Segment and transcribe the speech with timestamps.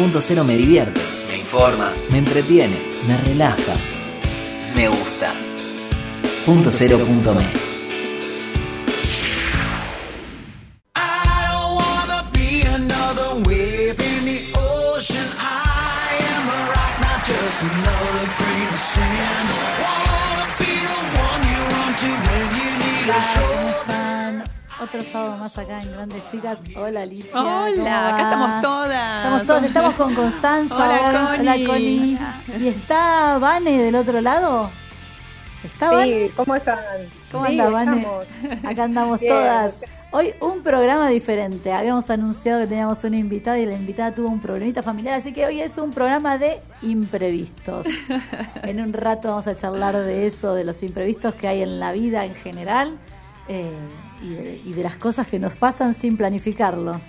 [0.00, 0.98] Punto cero me divierte,
[1.28, 2.74] me informa, me entretiene,
[3.06, 3.74] me relaja,
[4.74, 5.30] me gusta.
[6.46, 7.44] Punto cero punto me.
[10.96, 15.26] I don't wanna be another wave in the ocean.
[15.38, 19.48] I am a rock, not just another grain of sand.
[19.84, 23.59] Wanna be the one you run to when you need a ¿Cómo show.
[24.82, 26.58] Otro sábado más acá en Grandes Chicas.
[26.74, 27.30] Hola Alicia.
[27.32, 29.16] ¿cómo Hola, acá estamos todas.
[29.16, 30.74] Estamos todas, estamos con Constanza.
[30.74, 31.50] Hola, Connie.
[31.50, 32.18] Hola, Connie.
[32.58, 34.70] ¿Y está Vane del otro lado?
[35.62, 36.28] ¿Está Vane?
[36.28, 36.78] Sí, ¿cómo están?
[37.30, 37.96] ¿Cómo Sí, anda, Vane?
[37.98, 38.26] estamos.
[38.64, 39.32] Acá andamos Bien.
[39.34, 39.74] todas.
[40.12, 41.74] Hoy un programa diferente.
[41.74, 45.44] Habíamos anunciado que teníamos una invitada y la invitada tuvo un problemita familiar, así que
[45.44, 47.86] hoy es un programa de imprevistos.
[48.62, 51.92] en un rato vamos a charlar de eso, de los imprevistos que hay en la
[51.92, 52.98] vida en general
[53.50, 53.64] eh,
[54.22, 57.00] y, de, y de las cosas que nos pasan sin planificarlo.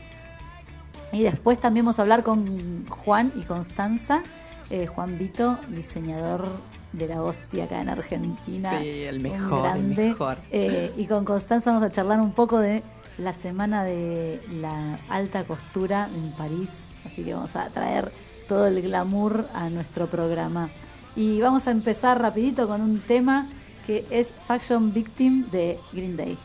[1.12, 4.24] Y después también vamos a hablar con Juan y Constanza.
[4.70, 6.48] Eh, Juan Vito, diseñador
[6.94, 8.80] de la hostia acá en Argentina.
[8.80, 10.38] Sí, el mejor, el mejor.
[10.52, 12.82] Eh, y con Constanza vamos a charlar un poco de
[13.18, 16.70] la semana de la alta costura en París.
[17.06, 18.12] Así que vamos a traer
[18.48, 20.70] todo el glamour a nuestro programa.
[21.16, 23.46] Y vamos a empezar rapidito con un tema
[23.86, 26.38] que es Faction Victim de Green Day.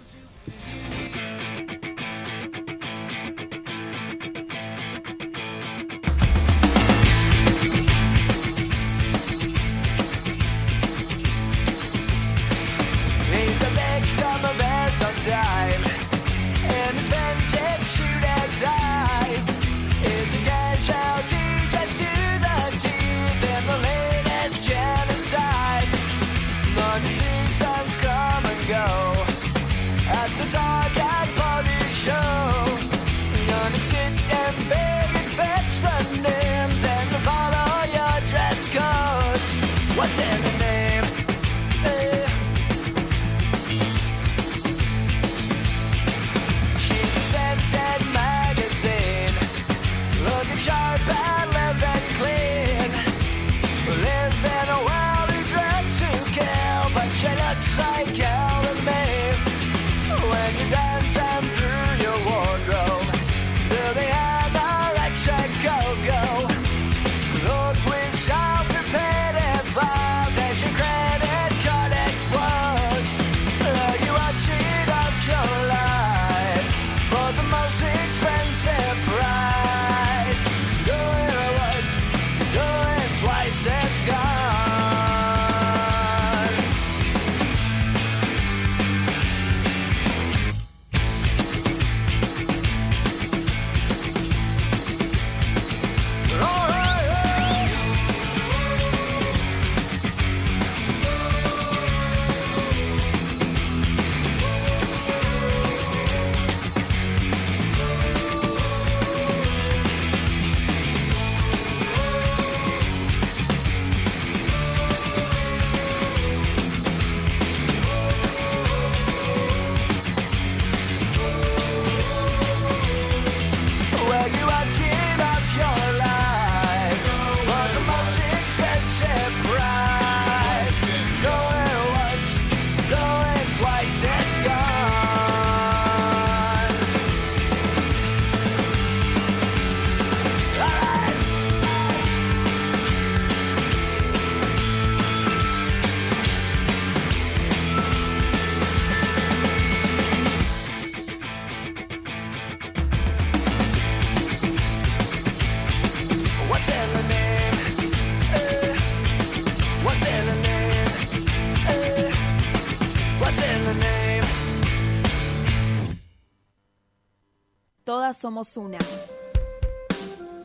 [168.26, 168.78] Somos una.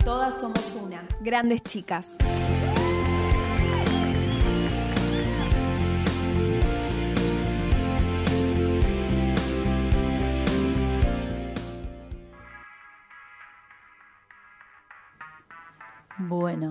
[0.06, 1.04] Todas somos una.
[1.20, 2.16] Grandes chicas.
[16.20, 16.70] Bueno,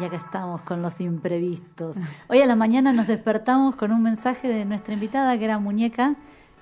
[0.00, 1.98] y acá estamos con los imprevistos.
[2.28, 6.16] Hoy a la mañana nos despertamos con un mensaje de nuestra invitada que era Muñeca,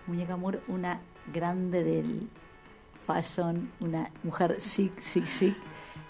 [0.09, 0.99] Muñeca Moore, una
[1.33, 2.29] grande del
[3.07, 5.57] fashion, una mujer chic, chic, chic,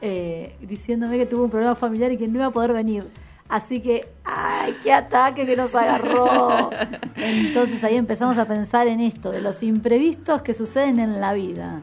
[0.00, 3.04] eh, diciéndome que tuvo un problema familiar y que no iba a poder venir.
[3.48, 6.70] Así que, ¡ay, qué ataque que nos agarró!
[7.16, 11.82] Entonces ahí empezamos a pensar en esto, de los imprevistos que suceden en la vida.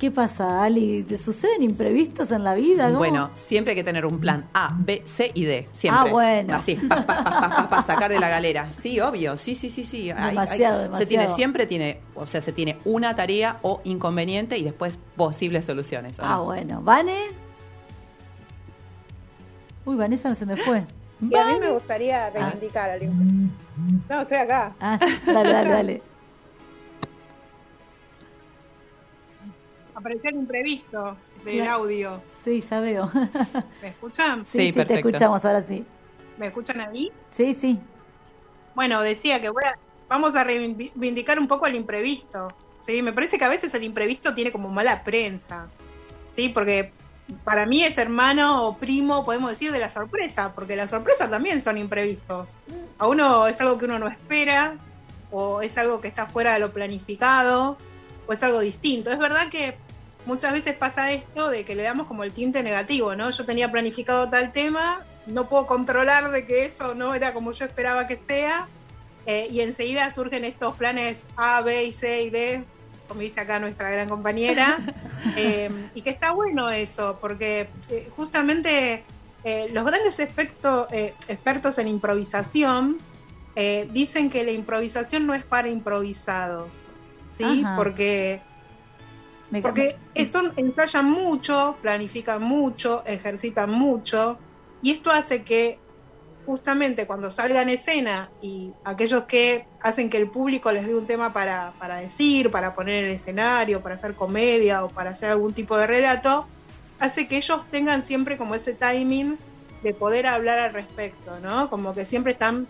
[0.00, 1.02] ¿Qué pasa, Ali?
[1.02, 2.86] ¿Te suceden imprevistos en la vida?
[2.86, 3.00] ¿Cómo?
[3.00, 5.68] Bueno, siempre hay que tener un plan A, B, C y D.
[5.72, 6.08] Siempre.
[6.08, 6.54] Ah, bueno.
[6.56, 8.72] Así, pa, pa, pa, pa, pa, pa, sacar de la galera.
[8.72, 9.36] Sí, obvio.
[9.36, 10.10] Sí, sí, sí, sí.
[10.10, 11.36] Hay- Demasiado, Se tiene, demasiado.
[11.36, 16.18] siempre tiene, o sea, se tiene una tarea o inconveniente y después posibles soluciones.
[16.18, 16.44] ¿o Ah, no?
[16.44, 16.80] bueno.
[16.80, 17.18] ¿Vane?
[19.84, 20.86] Uy, Vanessa se me fue.
[21.20, 23.50] Y a mí me gustaría reivindicar al imp-
[24.08, 24.74] No, estoy acá.
[24.80, 26.02] Ah, dale, dale, dale.
[30.00, 31.82] Apareció el imprevisto del Claro.
[31.82, 32.22] audio.
[32.26, 33.10] Sí, ya veo.
[33.82, 34.46] ¿Me escuchan?
[34.46, 35.84] Sí, Sí, sí, te escuchamos ahora sí.
[36.38, 37.12] ¿Me escuchan ahí?
[37.30, 37.78] Sí, sí.
[38.74, 42.48] Bueno, decía que voy a- vamos a reivindicar un poco el imprevisto.
[42.80, 45.68] Sí, me parece que a veces el imprevisto tiene como mala prensa.
[46.28, 46.92] Sí, porque
[47.44, 51.60] para mí es hermano o primo, podemos decir, de la sorpresa, porque la sorpresa también
[51.60, 52.56] son imprevistos.
[52.98, 54.76] A uno es algo que uno no espera,
[55.30, 57.76] o es algo que está fuera de lo planificado,
[58.26, 59.10] o es algo distinto.
[59.10, 59.76] Es verdad que
[60.26, 63.30] muchas veces pasa esto de que le damos como el tinte negativo, ¿no?
[63.30, 67.64] Yo tenía planificado tal tema, no puedo controlar de que eso no era como yo
[67.64, 68.66] esperaba que sea,
[69.26, 72.64] eh, y enseguida surgen estos planes A, B y C y D,
[73.10, 74.78] como dice acá nuestra gran compañera,
[75.36, 79.04] eh, y que está bueno eso, porque eh, justamente
[79.42, 82.98] eh, los grandes expertos en improvisación
[83.90, 86.86] dicen que la improvisación no es para improvisados,
[87.36, 87.62] ¿sí?
[87.62, 87.76] Ajá.
[87.76, 88.40] Porque
[89.50, 89.96] Porque
[90.30, 94.38] son, ensayan mucho, planifican mucho, ejercitan mucho,
[94.82, 95.78] y esto hace que
[96.46, 101.06] justamente cuando salga en escena y aquellos que hacen que el público les dé un
[101.06, 105.30] tema para, para decir, para poner en el escenario, para hacer comedia o para hacer
[105.30, 106.46] algún tipo de relato,
[106.98, 109.38] hace que ellos tengan siempre como ese timing
[109.82, 111.70] de poder hablar al respecto, ¿no?
[111.70, 112.66] Como que siempre están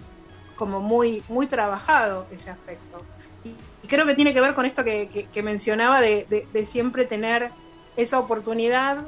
[0.57, 3.03] como muy, muy trabajado ese aspecto.
[3.91, 7.05] Creo que tiene que ver con esto que, que- que mencionaba de, de- de siempre
[7.05, 7.51] tener
[7.97, 9.05] esa oportunidad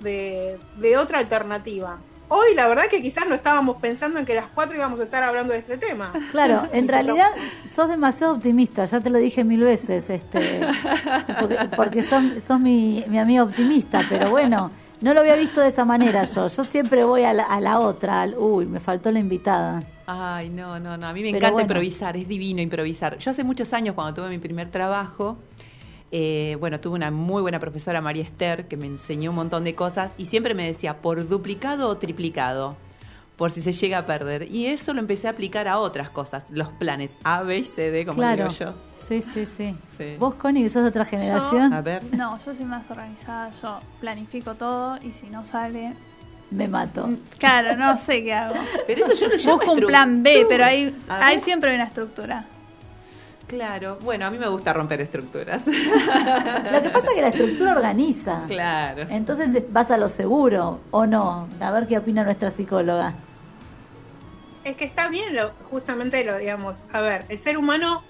[0.00, 1.98] de, de otra alternativa.
[2.28, 5.22] Hoy la verdad que quizás no estábamos pensando en que las cuatro íbamos a estar
[5.22, 6.10] hablando de este tema.
[6.30, 7.28] Claro, en realidad
[7.68, 10.60] sos demasiado optimista, ya te lo dije mil veces, este,
[11.40, 14.70] porque, porque sos, sos mi, mi amiga optimista, pero bueno,
[15.02, 16.48] no lo había visto de esa manera yo.
[16.48, 19.82] Yo siempre voy a la, a la otra, al, uy, me faltó la invitada.
[20.06, 21.06] Ay, no, no, no.
[21.06, 21.66] A mí me Pero encanta bueno.
[21.66, 23.18] improvisar, es divino improvisar.
[23.18, 25.38] Yo hace muchos años, cuando tuve mi primer trabajo,
[26.10, 29.74] eh, bueno, tuve una muy buena profesora, María Esther, que me enseñó un montón de
[29.74, 32.76] cosas y siempre me decía, por duplicado o triplicado,
[33.36, 34.50] por si se llega a perder.
[34.52, 37.90] Y eso lo empecé a aplicar a otras cosas, los planes A, B y C,
[37.90, 38.74] D, como claro, digo yo.
[38.96, 40.16] sí, sí, sí, Sí.
[40.18, 42.02] Vos, Connie, que sos de otra generación, A ver.
[42.12, 45.94] No, yo soy más organizada, yo planifico todo y si no sale,
[46.52, 47.08] me mato.
[47.38, 48.54] claro, no sé qué hago.
[48.86, 51.84] Pero eso yo lo llamo Busco un plan B, pero hay, A hay siempre una
[51.84, 52.44] estructura.
[53.46, 55.66] Claro, bueno, a mí me gusta romper estructuras.
[55.66, 58.44] Lo que pasa es que la estructura organiza.
[58.46, 59.02] claro.
[59.10, 61.48] Entonces es- vas a lo seguro, ¿o no?
[61.60, 63.12] A ver qué opina nuestra psicóloga.
[64.64, 66.84] Es que está bien, lo, justamente lo digamos.
[66.92, 68.02] A ver, el ser humano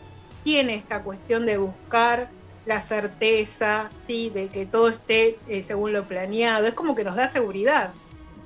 [0.45, 2.29] tiene esta cuestión de buscar
[2.67, 6.67] la certeza, sí, de que todo esté eh, según lo planeado.
[6.69, 7.91] Es como que nos da seguridad.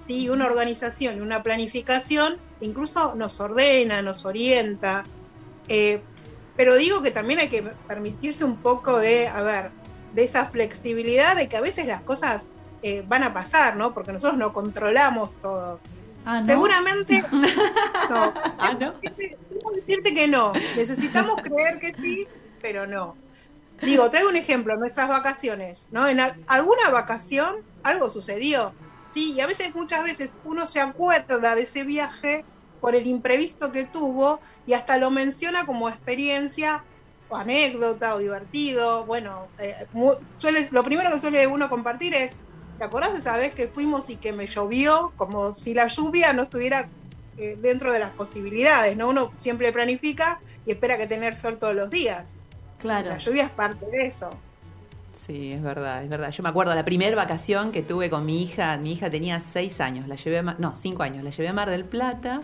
[0.06, 5.04] Sí, una organización y una planificación incluso nos ordena, nos orienta.
[5.68, 6.00] Eh,
[6.56, 9.70] pero digo que también hay que permitirse un poco de, a ver,
[10.14, 12.46] de esa flexibilidad de que a veces las cosas
[12.82, 13.92] eh, van a pasar, ¿no?
[13.92, 15.80] Porque nosotros no controlamos todo.
[16.24, 16.46] Ah, ¿no?
[16.46, 17.22] Seguramente
[18.10, 18.32] no.
[18.58, 18.94] Ah, ¿no?
[19.74, 20.52] Decirte que no.
[20.76, 22.26] Necesitamos creer que sí,
[22.62, 23.16] pero no.
[23.82, 26.08] Digo, traigo un ejemplo, nuestras vacaciones, ¿no?
[26.08, 28.72] En al- alguna vacación algo sucedió.
[29.08, 32.46] Sí, y a veces, muchas veces, uno se acuerda de ese viaje
[32.78, 36.86] por el imprevisto que tuvo y hasta lo menciona como experiencia
[37.28, 39.06] o anécdota o divertido.
[39.06, 42.38] Bueno, eh, mu- suele- lo primero que suele uno compartir es,
[42.76, 45.12] ¿te acordás de esa vez que fuimos y que me llovió?
[45.16, 46.92] Como si la lluvia no estuviera
[47.36, 49.08] eh, dentro de las posibilidades, ¿no?
[49.08, 52.36] Uno siempre planifica y espera que tener sol todos los días.
[52.78, 53.10] Claro.
[53.10, 54.45] La lluvia es parte de eso.
[55.16, 56.30] Sí, es verdad, es verdad.
[56.30, 58.76] Yo me acuerdo la primera vacación que tuve con mi hija.
[58.76, 61.52] Mi hija tenía seis años, la llevé a Mar- no, cinco años, la llevé a
[61.54, 62.42] Mar del Plata.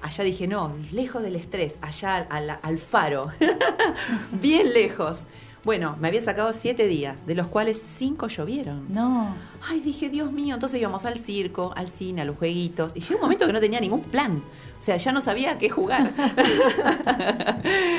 [0.00, 3.30] Allá dije, no, lejos del estrés, allá al, al- al faro,
[4.40, 5.24] bien lejos.
[5.64, 8.86] Bueno, me había sacado siete días, de los cuales cinco llovieron.
[8.88, 9.34] No.
[9.68, 12.92] Ay, dije, Dios mío, entonces íbamos al circo, al cine, a los jueguitos.
[12.94, 14.42] Y llegó un momento que no tenía ningún plan.
[14.78, 16.10] O sea, ya no sabía a qué jugar.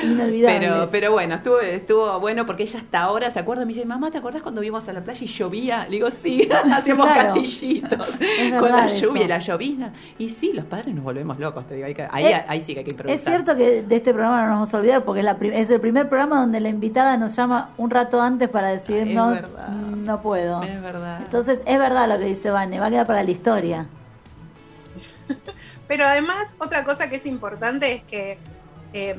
[0.02, 0.58] Inolvidable.
[0.58, 4.10] Pero, pero bueno, estuvo, estuvo bueno porque ella hasta ahora se acuerda, me dice, mamá,
[4.10, 5.84] ¿te acordás cuando íbamos a la playa y llovía?
[5.84, 7.34] Le digo, sí, hacíamos Claro.
[7.34, 8.06] castillitos
[8.58, 9.24] con la lluvia eso.
[9.24, 9.92] y la llovizna.
[10.18, 12.72] Y sí, los padres nos volvemos locos, te digo, hay que- ahí, Eh, ahí sí
[12.72, 13.18] que hay que improvisar.
[13.18, 15.70] Es cierto que de este programa no nos vamos a olvidar porque es, la es
[15.70, 19.42] el primer programa donde la invitada nos llama llama un rato antes para decirnos, Es
[19.42, 19.68] verdad.
[19.70, 20.62] no puedo.
[20.62, 21.20] Es verdad.
[21.22, 23.86] Entonces, es verdad lo que dice Vane, va a quedar para la historia.
[25.90, 28.38] Pero además, otra cosa que es importante es que
[28.92, 29.16] eh,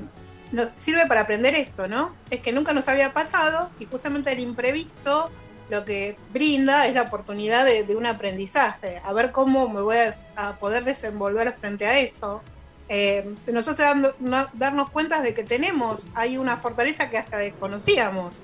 [0.53, 2.15] nos sirve para aprender esto, ¿no?
[2.29, 5.29] Es que nunca nos había pasado y justamente el imprevisto
[5.69, 9.97] lo que brinda es la oportunidad de, de un aprendizaje, a ver cómo me voy
[9.97, 12.41] a, a poder desenvolver frente a eso.
[12.87, 17.37] Eh, nos hace dando- no- darnos cuenta de que tenemos, hay una fortaleza que hasta
[17.37, 18.41] desconocíamos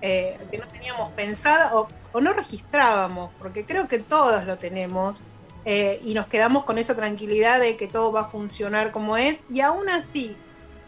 [0.00, 5.22] eh, que no teníamos pensada o, o no registrábamos, porque creo que todos lo tenemos
[5.64, 9.42] eh, y nos quedamos con esa tranquilidad de que todo va a funcionar como es
[9.50, 10.36] y aún así,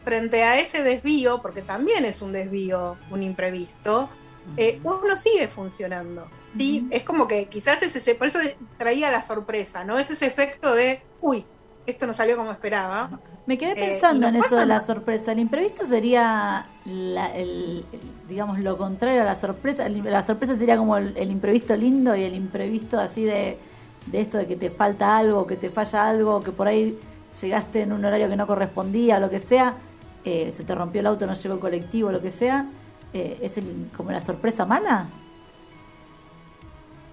[0.04, 4.08] frente a ese desvío, porque también es un desvío, un imprevisto,
[4.56, 6.28] eh, uno sigue funcionando.
[6.56, 6.86] ¿sí?
[6.90, 8.38] Es como que quizás es ese, por eso
[8.78, 9.98] traía la sorpresa, ¿no?
[9.98, 11.44] Es ese efecto de, uy,
[11.86, 13.10] esto no salió como esperaba.
[13.46, 15.32] Me quedé Eh, pensando en eso de la sorpresa.
[15.32, 19.88] El imprevisto sería, la- el, el- digamos, lo contrario a la sorpresa.
[19.88, 23.58] La sorpresa sería como el, el imprevisto lindo y el imprevisto así de,
[24.06, 26.98] de esto de que te falta algo, que te falla algo, que por ahí
[27.40, 29.74] llegaste en un horario que no correspondía, lo que sea,
[30.24, 32.66] eh, se te rompió el auto, no llegó el colectivo, lo que sea.
[33.12, 35.06] eh, ¿Es el- como la sorpresa mala?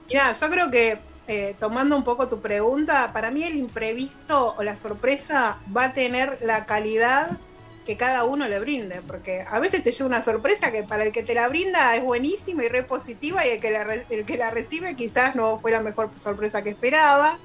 [0.10, 4.64] Mira, yo creo que eh, tomando un poco tu pregunta, para mí el imprevisto o
[4.64, 7.38] la sorpresa va a tener la calidad
[7.86, 11.12] que cada uno le brinde, porque a veces te llega una sorpresa que para el
[11.12, 14.26] que te la brinda es buenísima y re positiva y el que la, re- el
[14.26, 17.38] que la recibe quizás no fue la mejor sorpresa que esperaba.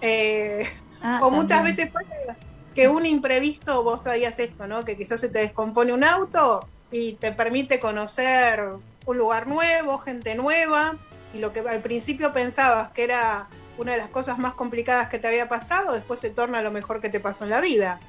[0.00, 0.68] Eh,
[1.02, 1.76] Ah, o muchas también.
[1.76, 2.38] veces pasa
[2.74, 4.84] que un imprevisto, vos traías esto, ¿no?
[4.84, 8.62] Que quizás se te descompone un auto y te permite conocer
[9.04, 10.96] un lugar nuevo, gente nueva,
[11.32, 15.18] y lo que al principio pensabas que era una de las cosas más complicadas que
[15.18, 18.00] te había pasado, después se torna lo mejor que te pasó en la vida.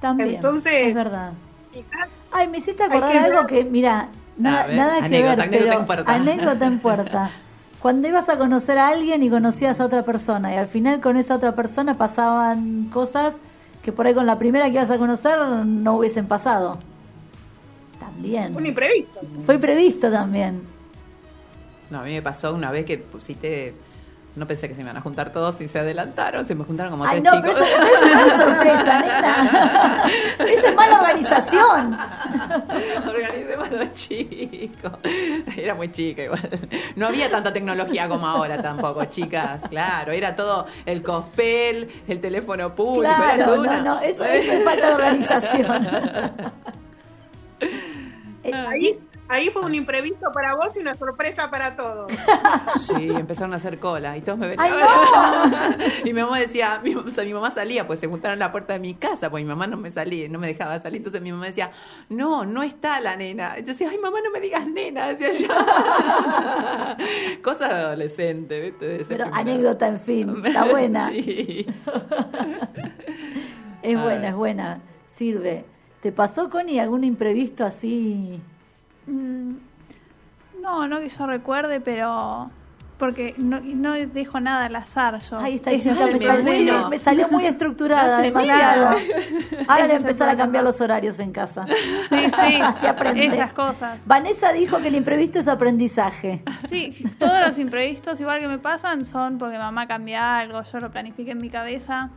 [0.00, 1.32] También, Entonces- es verdad.
[1.72, 3.46] Quizás Ay, me hiciste Hay acordar que algo ver.
[3.46, 6.14] que, mira, nada, ver, nada que ver, anécdota pero en puerta.
[6.14, 7.30] anécdota en puerta.
[7.80, 11.16] Cuando ibas a conocer a alguien y conocías a otra persona y al final con
[11.16, 13.34] esa otra persona pasaban cosas
[13.82, 16.78] que por ahí con la primera que ibas a conocer no hubiesen pasado.
[18.00, 18.54] También.
[18.56, 19.20] un imprevisto.
[19.46, 20.62] Fue previsto también.
[21.90, 23.74] No, a mí me pasó una vez que pusiste.
[24.38, 26.46] No pensé que se me iban a juntar todos y se adelantaron.
[26.46, 27.68] Se me juntaron como Ay, tres no, pero chicos.
[27.68, 30.02] eso, eso no es sorpresa, nena.
[30.48, 31.98] Esa es mala organización.
[33.08, 34.92] Organicemos a los chicos.
[35.56, 36.48] Era muy chica igual.
[36.96, 39.62] No había tanta tecnología como ahora tampoco, chicas.
[39.68, 43.12] Claro, era todo el cospel, el teléfono público.
[43.12, 45.88] era Claro, todo no, una- no, eso, eso es falta de organización.
[48.44, 52.12] Eh, Ahí, ahí fue un imprevisto para vos y una sorpresa para todos.
[52.78, 54.72] Sí, empezaron a hacer cola y todos me venían.
[54.72, 58.38] ¡Ay, Y mi mamá decía, mi, o sea, mi mamá salía, pues se juntaron en
[58.40, 60.98] la puerta de mi casa, pues mi mamá no me salía, no me dejaba salir.
[60.98, 61.70] Entonces mi mamá decía,
[62.08, 63.58] no, no está la nena.
[63.58, 65.48] Yo decía, ay mamá, no me digas nena, decía yo.
[67.42, 68.86] Cosa de adolescente, ¿viste?
[68.86, 71.08] De Pero anécdota, en fin, está buena.
[71.08, 71.66] Sí.
[73.82, 75.64] Es buena, es buena, sirve.
[76.00, 78.40] ¿Te pasó, Connie, algún imprevisto así?
[79.08, 79.56] Mm,
[80.62, 82.50] No, no que yo recuerde, pero.
[82.98, 85.38] Porque no, no dejo nada al azar yo.
[85.38, 86.80] Ahí está, es me, lo sal- bueno.
[86.80, 88.96] muy- me salió muy estructurada, demasiado.
[89.68, 91.64] Ahora es el empezar a cambiar los horarios en casa.
[92.08, 93.26] Sí, sí, Así aprende.
[93.26, 94.04] esas cosas.
[94.04, 96.42] Vanessa dijo que el imprevisto es aprendizaje.
[96.68, 100.90] Sí, todos los imprevistos igual que me pasan son porque mamá cambia algo, yo lo
[100.90, 102.10] planifiqué en mi cabeza.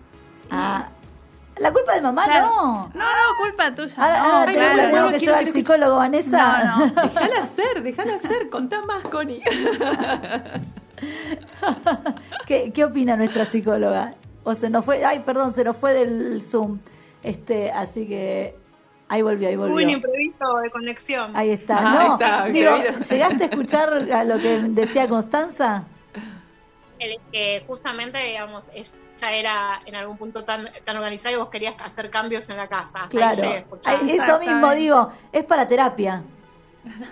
[0.50, 0.88] Ah,
[1.62, 2.48] la culpa de mamá Claro.
[2.48, 2.92] no.
[2.94, 3.94] No, no, culpa tuya.
[3.98, 5.12] Ahora, no, ahora claro, tenemos no.
[5.12, 6.64] que llevar al psicólogo, Vanessa.
[6.64, 6.92] No, no.
[7.14, 9.42] Déjala hacer, déjala hacer, contá más, Connie.
[12.46, 14.16] ¿Qué, ¿Qué opina nuestra psicóloga?
[14.44, 16.80] O se nos fue, ay, perdón, se nos fue del Zoom.
[17.24, 18.56] Este, así que
[19.08, 19.86] ahí volvió, ahí Hubo volvió.
[19.88, 21.36] un imprevisto de conexión.
[21.36, 21.78] Ahí está.
[21.78, 22.72] Ahí no, está, digo.
[23.10, 25.84] ¿llegaste a escuchar a lo que decía Constanza?
[27.02, 31.76] El que justamente, digamos, ella era en algún punto tan, tan organizada y vos querías
[31.84, 33.08] hacer cambios en la casa.
[33.10, 33.36] Claro.
[33.42, 36.24] llegué a eso mismo digo, es para terapia.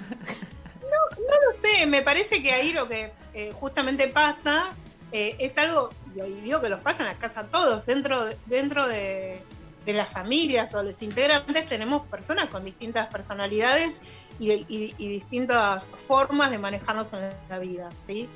[0.81, 4.69] No lo sé, me parece que ahí lo que eh, justamente pasa
[5.11, 8.87] eh, es algo, y digo que los pasa en la casa todos, dentro, de- dentro
[8.87, 9.39] de,
[9.85, 14.01] de las familias o los integrantes tenemos personas con distintas personalidades
[14.39, 18.27] y, y- y distintas formas de manejarnos en la vida, ¿sí?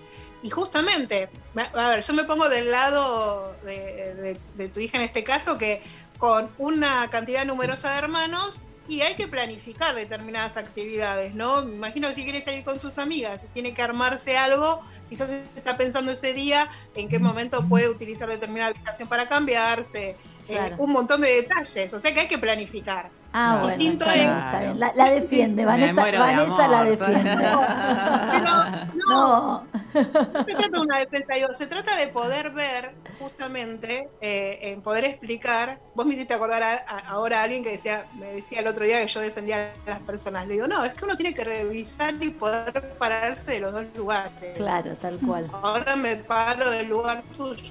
[0.44, 1.30] Y justamente,
[1.74, 5.58] a ver, yo me pongo del lado de, de- de tu hija en este caso,
[5.58, 5.82] que
[6.18, 11.64] con una cantidad numerosa de hermanos y hay que planificar determinadas actividades, ¿no?
[11.64, 15.78] Me imagino que si quiere salir con sus amigas, tiene que armarse algo, quizás está
[15.78, 20.18] pensando ese día en qué momento puede utilizar determinada habitación para cambiarse,
[20.50, 20.76] eh, Claro.
[20.80, 23.10] un montón de detalles, o sea que hay que planificar.
[23.36, 24.80] Ah, No, bueno, distinto es- está bien.
[24.80, 26.98] La, la defiende, Vanessa, de Vanessa la amor.
[26.98, 27.32] defiende.
[28.32, 29.64] Pero no, No.
[29.64, 30.06] no se
[30.54, 35.80] trata de una defensa, digo, se trata de poder ver, justamente, eh, en poder explicar.
[35.96, 38.86] Vos me hiciste acordar a- a- ahora a alguien que decía, me decía el otro
[38.86, 40.46] día que yo defendía a las personas.
[40.48, 43.86] Le digo, no, es que uno tiene que revisar y poder pararse de los dos
[43.98, 44.32] lugares.
[44.56, 45.50] Claro, tal cual.
[45.54, 47.64] Ahora me paro del lugar tuyo,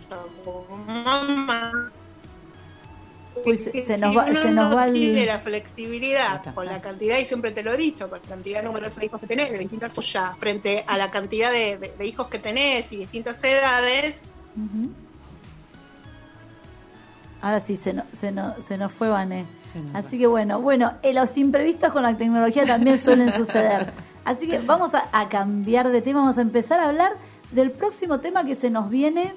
[0.45, 1.93] como mamá.
[3.47, 5.39] Uy, se- Que se si nos va- uno se nos no va el- tiene la
[5.39, 6.53] flexibilidad está.
[6.55, 9.07] con la cantidad, y siempre te lo he dicho, con la cantidad de números de
[9.07, 12.39] hijos que tenés, de distintas ya, frente a la cantidad de, de- de hijos que
[12.39, 14.21] tenés y distintas edades.
[17.41, 19.47] Ahora sí, se, no- se, no- se nos fue Vané.
[19.75, 23.91] Nos Así que bueno, bueno, eh, los imprevistos con la tecnología también suelen suceder.
[24.25, 27.13] Así que vamos a, a cambiar de tema, vamos a empezar a hablar
[27.51, 29.33] del próximo tema que se nos viene,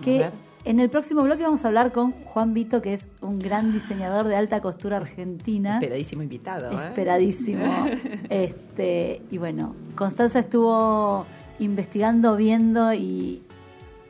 [0.00, 0.32] A que ver.
[0.64, 4.26] En el próximo bloque vamos a hablar con Juan Vito, que es un gran diseñador
[4.28, 5.74] de alta costura argentina.
[5.74, 6.86] Esperadísimo invitado, ¿eh?
[6.88, 7.86] Esperadísimo.
[8.30, 11.26] este, y bueno, Constanza estuvo
[11.58, 13.42] investigando, viendo y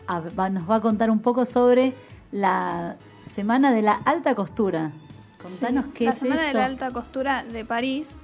[0.06, 1.92] a- va- nos va a contar un poco sobre
[2.32, 4.92] la semana de la alta costura.
[5.42, 6.58] Contanos qué la es Semana esto.
[6.58, 8.16] de la Alta Costura de París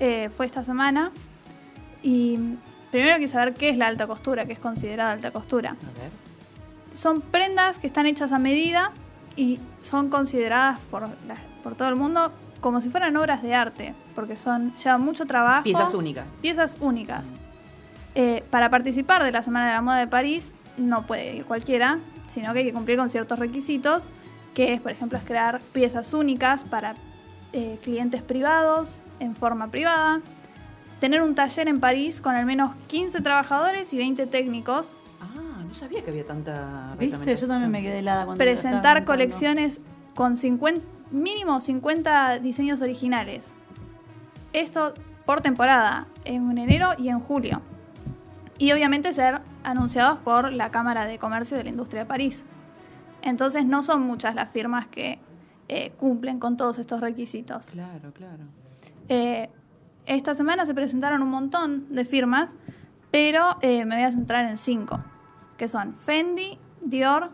[0.00, 1.10] eh, fue esta semana.
[2.02, 2.38] Y
[2.90, 5.70] primero hay que saber qué es la alta costura, qué es considerada alta costura.
[5.72, 6.10] A ver.
[6.94, 8.92] Son prendas que están hechas a medida
[9.36, 13.94] y son consideradas por, la- por todo el mundo como si fueran obras de arte,
[14.14, 15.64] porque son llevan mucho trabajo.
[15.64, 16.24] Piezas únicas.
[16.40, 17.26] Piezas únicas.
[18.14, 21.98] Eh, para participar de la Semana de la Moda de París no puede ir cualquiera,
[22.28, 24.04] sino que hay que cumplir con ciertos requisitos,
[24.54, 26.94] que es, por ejemplo, es crear piezas únicas para
[27.52, 30.20] eh, clientes privados, en forma privada,
[31.00, 34.96] tener un taller en París con al menos 15 trabajadores y 20 técnicos,
[35.74, 37.36] no sabía que había tanta ¿Viste?
[37.36, 39.80] Yo también me quedé helada cuando presentar colecciones
[40.14, 43.52] con 50, mínimo 50 diseños originales.
[44.52, 44.94] Esto
[45.26, 47.60] por temporada, en enero y en julio.
[48.56, 52.46] Y obviamente ser anunciados por la Cámara de Comercio de la Industria de París.
[53.22, 55.18] Entonces no son muchas las firmas que
[55.66, 57.66] eh, cumplen con todos estos requisitos.
[57.66, 58.44] Claro, claro.
[59.08, 59.50] Eh,
[60.06, 62.50] esta semana se presentaron un montón de firmas,
[63.10, 65.02] pero eh, me voy a centrar en cinco,
[65.56, 67.30] que son Fendi, Dior,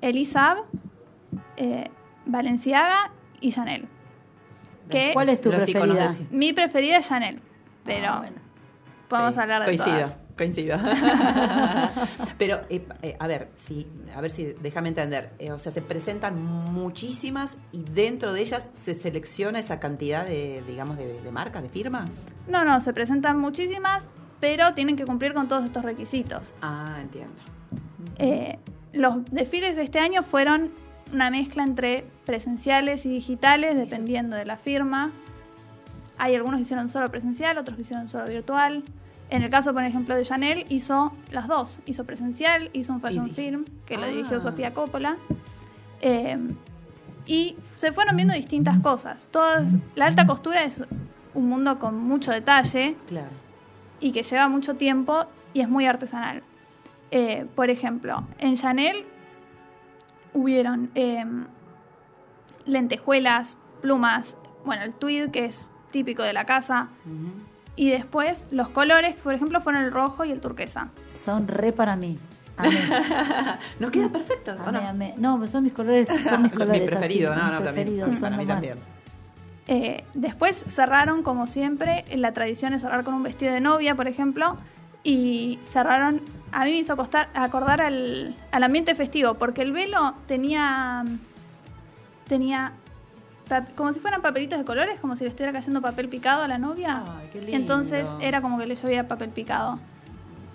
[0.00, 0.58] Elisab,
[1.56, 1.90] eh,
[2.26, 3.88] Balenciaga y Chanel.
[4.90, 6.08] Que ¿Cuál es tu preferida?
[6.30, 7.40] mi preferida es Chanel,
[7.84, 8.36] pero Ah, bueno.
[9.08, 10.18] podemos Sí, hablar de coincido, todas.
[10.38, 10.78] Coincido.
[12.38, 15.32] Pero, eh, eh, a ver, si, a ver si déjame entender.
[15.40, 20.62] Eh, o sea, se presentan muchísimas y dentro de ellas se selecciona esa cantidad de,
[20.68, 22.08] digamos, de, de marcas, de firmas.
[22.46, 24.08] No, no, se presentan muchísimas,
[24.40, 26.54] pero tienen que cumplir con todos estos requisitos.
[26.62, 27.34] Ah, entiendo.
[28.16, 28.58] Eh,
[28.92, 30.70] los desfiles de este año fueron
[31.12, 35.10] una mezcla entre presenciales y digitales, dependiendo de la firma.
[36.18, 38.82] Hay algunos que hicieron solo presencial, otros que hicieron solo virtual.
[39.30, 41.80] En el caso, por ejemplo, de Chanel, hizo las dos.
[41.86, 44.08] Hizo presencial, hizo un fashion film, que lo Ah.
[44.08, 45.16] dirigió Sofía Coppola.
[46.00, 46.38] Eh,
[47.26, 49.28] y se fueron viendo distintas cosas.
[49.30, 50.82] Todas, la alta costura es
[51.34, 53.28] un mundo con mucho detalle Claro.
[54.00, 56.42] Y que lleva mucho tiempo y es muy artesanal.
[57.10, 59.04] Eh, por ejemplo, en Chanel
[60.34, 61.24] hubieron eh,
[62.66, 66.88] lentejuelas, plumas, bueno, el tweed que es típico de la casa,
[67.76, 70.88] y después los colores, por ejemplo, fueron el rojo y el turquesa.
[71.14, 72.18] Son re para mí.
[72.56, 72.76] Amé,
[73.78, 74.88] Nos queda perfecto, ¿o amé, no?
[74.88, 75.14] amé.
[75.16, 76.90] No, son mis colores, son mis Mi colores.
[76.90, 78.20] preferido, así, no, no, también.
[78.20, 78.78] Para mí también.
[79.68, 84.08] Eh, después cerraron, como siempre, la tradición es cerrar con un vestido de novia, por
[84.08, 84.56] ejemplo,
[85.04, 91.04] y cerraron, a mí me hizo acordar al, al ambiente festivo, porque el velo tenía,
[92.26, 92.72] tenía
[93.76, 96.58] como si fueran papelitos de colores, como si le estuviera cayendo papel picado a la
[96.58, 97.02] novia.
[97.06, 97.56] Ay, qué lindo.
[97.56, 99.78] Entonces era como que le llovía papel picado.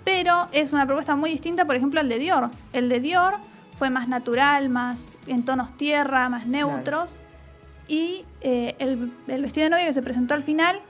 [0.04, 2.50] Pero es una propuesta muy distinta, por ejemplo, al de Dior.
[2.72, 3.34] El de Dior
[3.78, 7.16] fue más natural, más en tonos tierra, más neutros.
[7.88, 10.80] Y eh, el, el vestido de novia que se presentó al final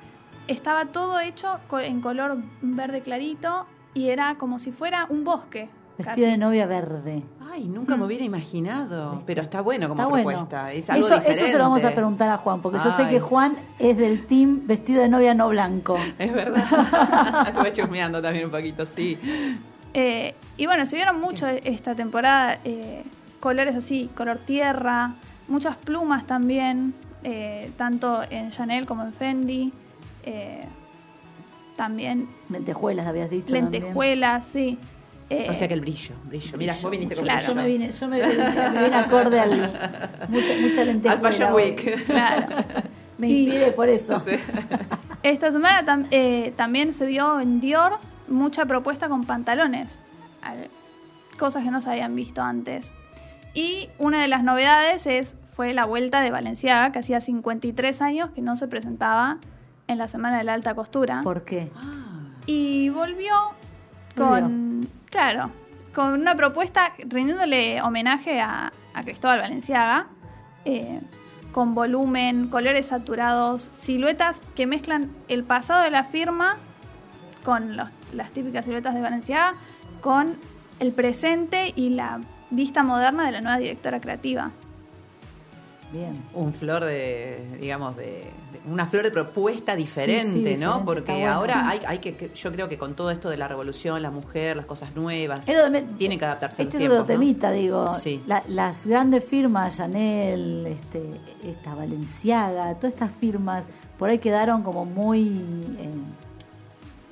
[0.47, 5.69] estaba todo hecho co- en color verde clarito y era como si fuera un bosque.
[5.97, 6.31] Vestido casi.
[6.33, 7.23] de novia verde.
[7.53, 9.23] Ay, nunca me hubiera imaginado.
[9.27, 10.29] Pero está bueno como Está bueno.
[10.31, 10.73] propuesta.
[10.73, 13.21] Es algo Eso, eso se lo vamos a preguntar a Juan, porque yo sé que
[13.21, 15.97] Juan es del team vestido de novia no blanco.
[16.19, 16.65] Es verdad.
[17.49, 19.17] Estuve chusmeando también un poquito, sí.
[19.95, 23.05] Eh, y bueno, se vieron mucho esta temporada, eh,
[23.39, 25.13] colores así, color tierra,
[25.49, 29.73] muchas plumas también, eh, tanto en Chanel como en Fendi.
[30.25, 30.65] eh,
[31.77, 33.53] también Lentejuelas, habías dicho.
[33.53, 33.83] también.
[33.83, 34.79] lentejuelas, sí.
[35.31, 36.57] Eh, O sea que el brillo, brillo.
[36.59, 37.49] Mira, vos viniste con Claro.
[37.49, 39.51] Yo me vine, yo me vine, me vine acorde al.
[40.29, 41.13] Mucha, mucha lentejuela.
[41.29, 41.55] Al Fashion.
[41.55, 42.05] Week.
[42.07, 42.47] Claro.
[43.19, 44.21] Me Y- inspiré por eso.
[45.23, 47.93] Esta semana tam- eh, también se vio en Dior
[48.29, 49.99] mucha propuesta con pantalones,
[50.43, 50.69] al-
[51.39, 52.91] cosas que no se habían visto antes.
[53.55, 58.31] Y una de las novedades es fue la vuelta de Valenciaga, que hacía 53 años
[58.31, 59.39] que no se presentaba
[59.87, 61.21] en la Semana de la Alta Costura.
[61.23, 61.71] ¿Por qué?
[62.47, 63.33] Y volvió
[64.17, 65.51] con, claro,
[65.95, 70.07] con una propuesta rindiéndole homenaje a, a Cristóbal Valenciaga,
[70.65, 71.01] eh,
[71.53, 76.57] con volumen, colores saturados, siluetas que mezclan el pasado de la firma
[77.45, 79.55] con los- las típicas siluetas de Valenciaga,
[80.01, 80.37] con
[80.81, 82.19] el presente y la
[82.57, 84.51] vista moderna de la nueva directora creativa.
[85.93, 86.21] Bien.
[86.35, 90.85] un flor de, digamos, de, de- una flor de propuesta diferente, Sí, sí, diferente, ¿no?
[90.85, 91.33] Porque bueno.
[91.33, 94.57] ahora hay, hay que, yo creo que con todo esto de la revolución, la mujer,
[94.57, 95.43] las cosas nuevas,
[95.97, 97.21] tienen que adaptarse a los Este es tiempos, otro ¿no?
[97.21, 97.93] temita, digo.
[97.97, 98.21] Sí.
[98.27, 101.01] La- las grandes firmas, Chanel, este,
[101.49, 103.65] esta Valenciaga, todas estas firmas,
[103.97, 105.29] por ahí quedaron como muy
[105.79, 105.89] eh,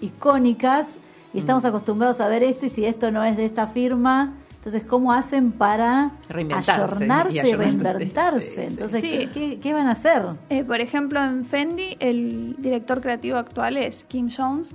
[0.00, 0.88] icónicas
[1.32, 1.40] y Mm.
[1.40, 5.12] estamos acostumbrados a ver esto y si esto no es de esta firma, entonces ¿cómo
[5.12, 8.40] hacen para ayornarse y ayornarse, reinventarse?
[8.40, 9.10] sí, sí, entonces, sí.
[9.10, 10.22] ¿qué, qué, qué van a hacer?
[10.50, 14.72] Eh, por ejemplo, en Fendi, el director creativo actual es Kim Jones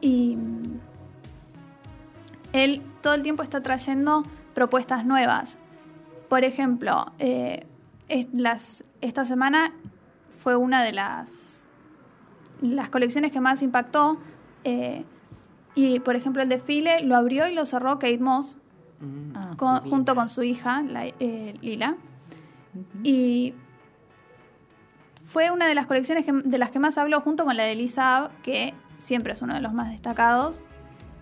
[0.00, 0.62] y mm,
[2.52, 4.22] él todo el tiempo está trayendo
[4.54, 5.58] propuestas nuevas.
[6.30, 7.66] Por ejemplo, eh,
[8.08, 9.72] es- las, esta semana
[10.30, 11.60] fue una de las,
[12.62, 14.18] las colecciones que más impactó.
[14.64, 15.04] eh,
[15.74, 18.56] y, por ejemplo, el desfile lo abrió y lo cerró Kate Moss
[19.00, 19.90] Mm, Ah, con- divina.
[19.96, 21.96] junto con su hija, la- eh, Lila.
[23.02, 23.54] Y
[25.24, 27.74] fue una de las colecciones que- de las que más habló junto con la de
[27.74, 30.62] Lisa que siempre es uno de los más destacados.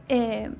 [0.08, 0.50] Eh,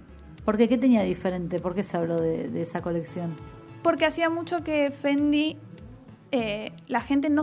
[0.45, 1.59] Porque ¿qué tenía diferente?
[1.61, 3.35] ¿Por qué se habló de, de esa colección?
[3.83, 5.59] porque hacía mucho que Fendi,
[6.33, 7.43] eh, la gente no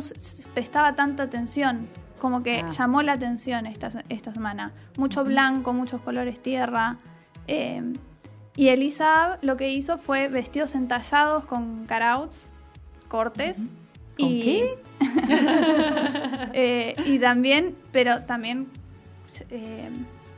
[0.56, 1.88] prestaba tanta atención,
[2.20, 2.70] como que Ah.
[2.70, 4.72] llamó la atención esta, esta semana.
[4.98, 6.98] Mucho blanco, muchos colores tierra.
[7.48, 7.82] eh,
[8.56, 12.48] y Elisa lo que hizo fue vestidos entallados con carauts,
[13.08, 13.70] cortes.
[14.18, 14.80] ¿Con y, qué?
[16.54, 18.66] Eh, y también, pero también
[19.50, 19.90] eh,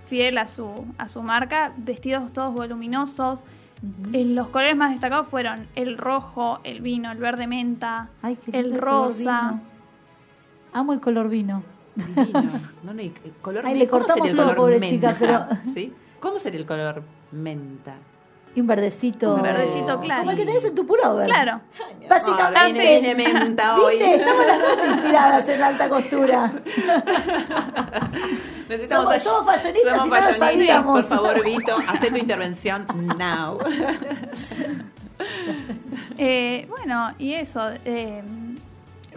[0.07, 3.41] fiel a su, a su marca, vestidos todos voluminosos.
[4.13, 8.57] Eh, los colores más destacados fueron el rojo, el vino, el verde menta, Ay, qué
[8.57, 9.59] el rosa.
[10.71, 11.63] Amo el color vino.
[11.95, 12.43] Divino.
[12.83, 15.13] No, no, el color Ay, le ¿cómo cortamos sería el todo, color pobre menta?
[15.13, 15.93] chica, pero- ¿Sí?
[16.19, 17.95] ¿Cómo sería el color menta?
[18.55, 19.33] Y un verdecito.
[19.33, 20.19] Un verdecito claro.
[20.21, 21.25] Como el que tenés en tu pullover.
[21.25, 21.61] Claro.
[22.07, 22.59] Básicamente.
[22.59, 23.95] Ah, viene- viene menta hoy.
[23.97, 24.15] ¿Viste?
[24.15, 26.53] Estamos las dos inspiradas en la alta costura.
[28.69, 31.05] Necesitamos Somos- somos fallonistas somos y no lo sabíamos.
[31.07, 32.85] Por favor, Vito, haz tu intervención
[33.17, 33.57] now.
[36.17, 37.61] Eh, bueno, y eso.
[37.85, 38.21] eh,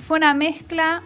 [0.07, 1.03] fue una mezcla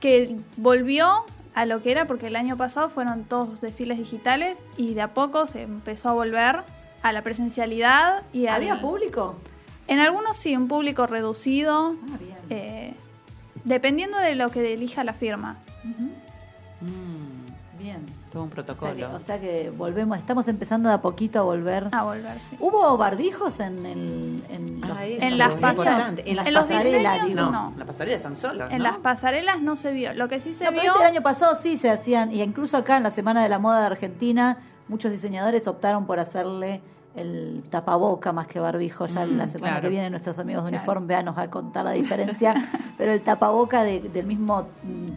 [0.00, 4.94] que volvió a lo que era, porque el año pasado fueron todos desfiles digitales y
[4.94, 6.60] de a poco se empezó a volver
[7.02, 9.36] a la presencialidad y al- ¿Había público?
[9.86, 12.36] En algunos sí, un público reducido, Ah, bien.
[12.50, 12.94] eh,
[13.64, 15.56] dependiendo de lo que elija la firma.
[16.80, 17.98] Mm, Bien.
[18.34, 18.94] Todo un O sea, protocolo.
[18.96, 21.88] que, o sea que volvemos, estamos empezando de a poquito a volver.
[21.92, 22.56] A volver, sí.
[22.60, 26.14] ¿Hubo barbijos en, el, en, los- Ah, En las pasarelas.
[26.26, 27.72] En las En los pasarelas, diseños, no, no.
[27.78, 28.84] la pasarela están solos, En ¿no?
[28.84, 30.12] las pasarelas no se vio.
[30.14, 30.90] Lo que sí se No, pero vio...
[30.92, 33.58] este el año pasado sí se hacían, y incluso acá en la Semana de la
[33.58, 36.82] Moda de Argentina, muchos diseñadores optaron por hacerle
[37.16, 39.06] el tapaboca más que barbijo.
[39.06, 39.82] Ya Mm, la semana claro.
[39.82, 40.82] que viene nuestros amigos de Claro.
[40.84, 41.92] Uniforme nos va a contar la
[42.42, 42.54] diferencia,
[42.98, 44.66] pero el tapaboca de- del mismo,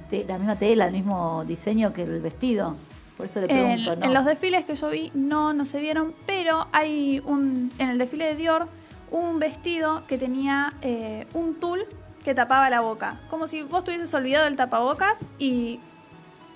[0.08, 2.76] te- la misma tela, el mismo diseño que el vestido.
[3.18, 4.06] Por eso le En, pregunto, ¿no?
[4.06, 7.98] en los desfiles que yo vi no, no se vieron, pero hay un en el
[7.98, 8.68] desfile de Dior
[9.12, 11.86] un vestido que tenía eh, un tul
[12.24, 15.80] que tapaba la boca, como si vos tuvieses olvidado el tapabocas y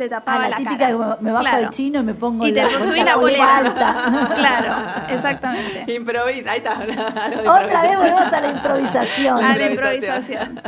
[0.09, 0.89] te Ah, tapaba la, la, típica cara.
[1.17, 1.63] que me- bajo Claro.
[1.63, 4.29] el chino y me pongo y te la, subí la polera alta.
[4.35, 5.93] claro, exactamente.
[5.93, 6.79] Improvisa, ahí está.
[7.41, 9.43] Otra vez volvemos a la improvisación.
[9.43, 10.61] A la Improvisación.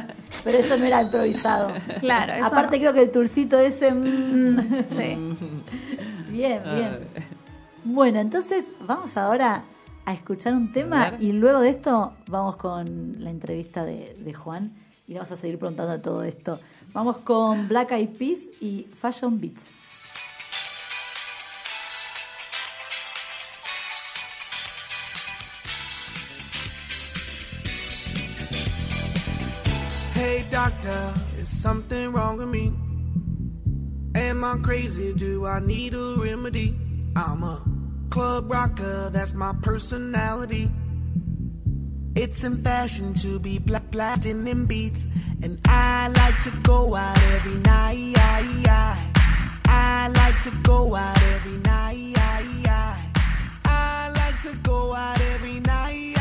[0.44, 1.72] Pero eso no era improvisado.
[2.02, 2.82] Claro, eso Aparte no.
[2.82, 3.94] creo que el turcito ese...
[3.94, 5.38] mm, Sí.
[6.30, 6.90] Bien, bien.
[7.86, 9.64] Bueno, entonces vamos ahora
[10.06, 14.74] a escuchar un tema y luego de esto vamos con la entrevista de, de Juan
[15.08, 16.60] y vamos a seguir preguntando todo esto.
[16.94, 19.72] Vamos con Black Eyed Peas y Fashion Beats.
[30.14, 32.72] Hey doctor, is something wrong with me?
[34.14, 35.14] Am I crazy?
[35.14, 36.78] Do I need a remedy?
[37.16, 37.60] I'm a
[38.12, 40.70] club rocker, that's my personality.
[42.16, 45.08] It's in fashion to be black blasting them beats.
[45.44, 48.14] And I like to go out every night.
[49.66, 52.14] I like to go out every night.
[53.66, 56.14] I like to go out every night.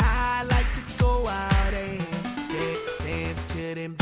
[0.00, 2.02] I like to go out and
[3.04, 3.97] dance, to them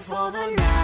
[0.00, 0.75] for the night.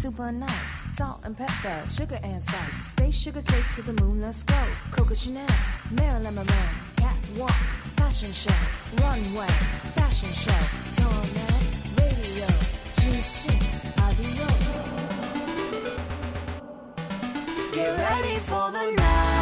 [0.00, 0.48] super nice.
[0.92, 2.92] Salt and pepper, sugar and spice.
[2.92, 4.54] Space sugar cakes to the moon, let's go.
[4.90, 5.46] Coco Chanel,
[5.90, 6.54] Marilyn Monroe,
[6.96, 7.50] catwalk,
[7.96, 8.54] fashion show,
[9.02, 9.48] runway,
[9.94, 10.52] fashion show.
[10.96, 11.56] Tornado,
[11.98, 12.46] radio,
[13.00, 13.50] G6,
[13.98, 14.56] adios.
[17.74, 19.35] Get ready for the night.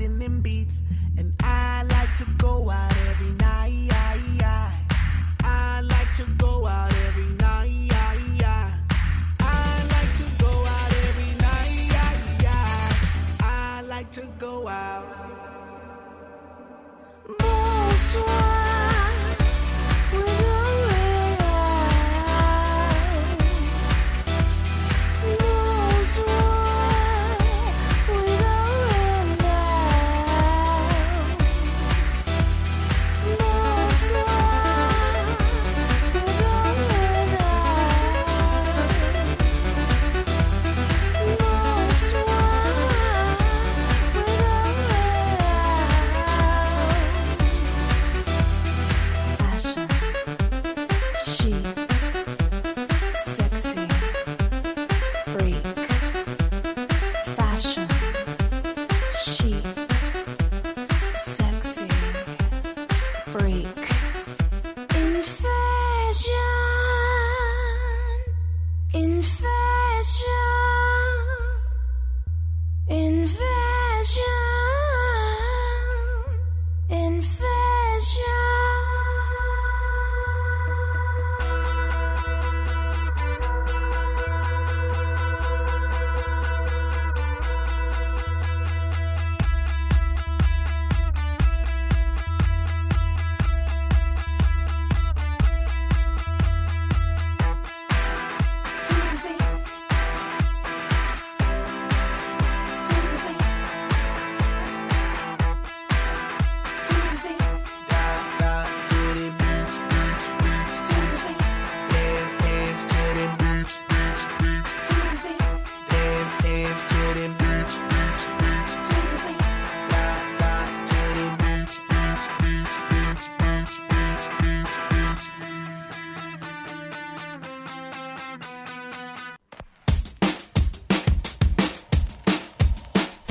[0.00, 0.37] in him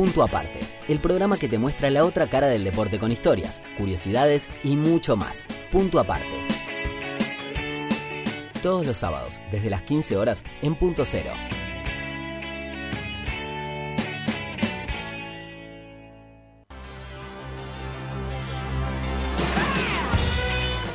[0.00, 4.48] Punto Aparte, el programa que te muestra la otra cara del deporte con historias, curiosidades
[4.64, 5.44] y mucho más.
[5.70, 6.24] Punto Aparte.
[8.62, 11.32] Todos los sábados, desde las 15 horas, en Punto Cero.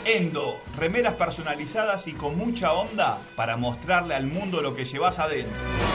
[0.04, 5.95] Endo, remeras personalizadas y con mucha onda para mostrarle al mundo lo que llevas adentro.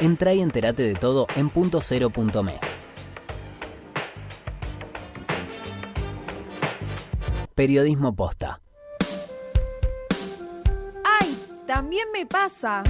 [0.00, 2.58] Entra y entérate de todo en punto cero punto me.
[7.54, 8.60] Periodismo posta.
[11.04, 11.38] ¡Ay!
[11.66, 12.82] También me pasa.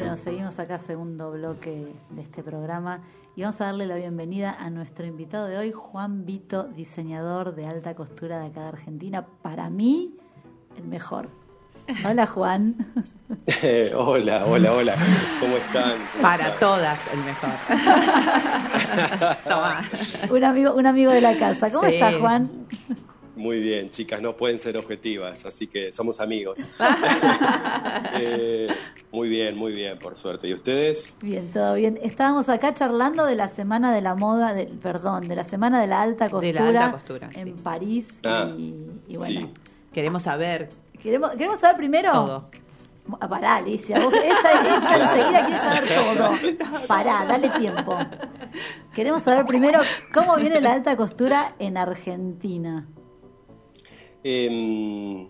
[0.00, 3.00] Bueno, seguimos acá, segundo bloque de este programa,
[3.36, 7.66] y vamos a darle la bienvenida a nuestro invitado de hoy, Juan Vito, diseñador de
[7.66, 9.26] alta costura de acá de Argentina.
[9.42, 10.16] Para mí,
[10.78, 11.28] el mejor.
[12.08, 12.76] Hola, Juan.
[13.94, 14.94] hola, hola, hola.
[15.38, 15.92] ¿Cómo están?
[16.12, 16.60] ¿Cómo Para están?
[16.60, 17.50] todas el mejor.
[19.48, 19.82] Toma.
[20.30, 21.70] Un amigo, un amigo de la casa.
[21.70, 21.94] ¿Cómo Sí.
[21.94, 22.48] estás, Juan?
[23.36, 26.58] Muy bien, chicas, no pueden ser objetivas, así que somos amigos.
[28.22, 28.66] Eh,
[29.12, 30.48] muy bien, muy bien, por suerte.
[30.48, 31.14] ¿Y ustedes?
[31.22, 31.98] Bien, todo bien.
[32.02, 35.86] Estábamos acá charlando de la semana de la moda, del, perdón, de la semana de
[35.86, 37.62] la alta De costura, la alta costura, en sí.
[37.62, 38.08] París.
[38.26, 38.74] Ah, y,
[39.08, 39.54] y bueno, sí.
[39.92, 40.68] Queremos saber
[41.02, 42.12] queremos, queremos saber primero.
[42.12, 42.50] todo.
[43.20, 46.86] Ah, Pará, Alicia, vos- ella, ella enseguida quiere saber todo.
[46.86, 47.96] Pará, dale tiempo.
[48.94, 49.80] Queremos saber primero
[50.12, 52.86] cómo viene la alta costura en Argentina.
[54.22, 55.26] Em,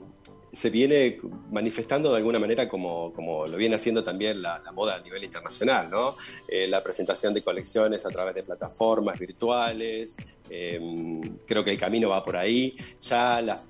[0.52, 1.20] se viene
[1.52, 5.88] manifestando de alguna manera como, como lo viene haciendo también la, moda a nivel internacional,
[5.88, 6.16] ¿no?
[6.48, 10.16] Eh, la presentación de colecciones a través de plataformas virtuales,
[10.50, 12.74] em, creo que el camino va por ahí.
[12.98, 13.62] Ya la,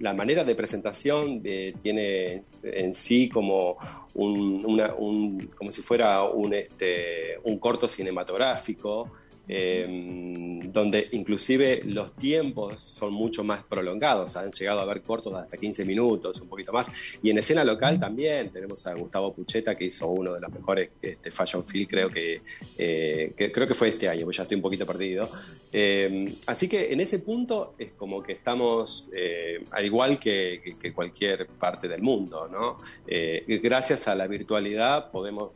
[0.00, 3.76] la manera de presentación eh, tiene en sí como
[4.14, 4.64] un,
[4.96, 9.10] un- como si fuera un, este, un corto cinematográfico
[9.48, 15.40] eh, donde inclusive los tiempos son mucho más prolongados, han llegado a haber cortos de
[15.40, 16.90] hasta 15 minutos, un poquito más,
[17.22, 20.90] y en escena local también tenemos a Gustavo Pucheta que hizo uno de los mejores
[21.02, 22.40] este, Fashion Film, creo que,
[22.78, 25.28] eh, que- creo que fue este año, pues ya estoy un poquito perdido.
[25.72, 30.92] Eh, así que en ese punto es como que estamos eh, al igual que, que-
[30.92, 32.76] cualquier parte del mundo, ¿no?
[33.06, 35.50] Eh, gracias a la virtualidad podemos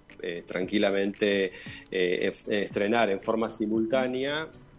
[0.46, 1.53] tranquilamente
[1.90, 3.76] estrenar en forma simultánea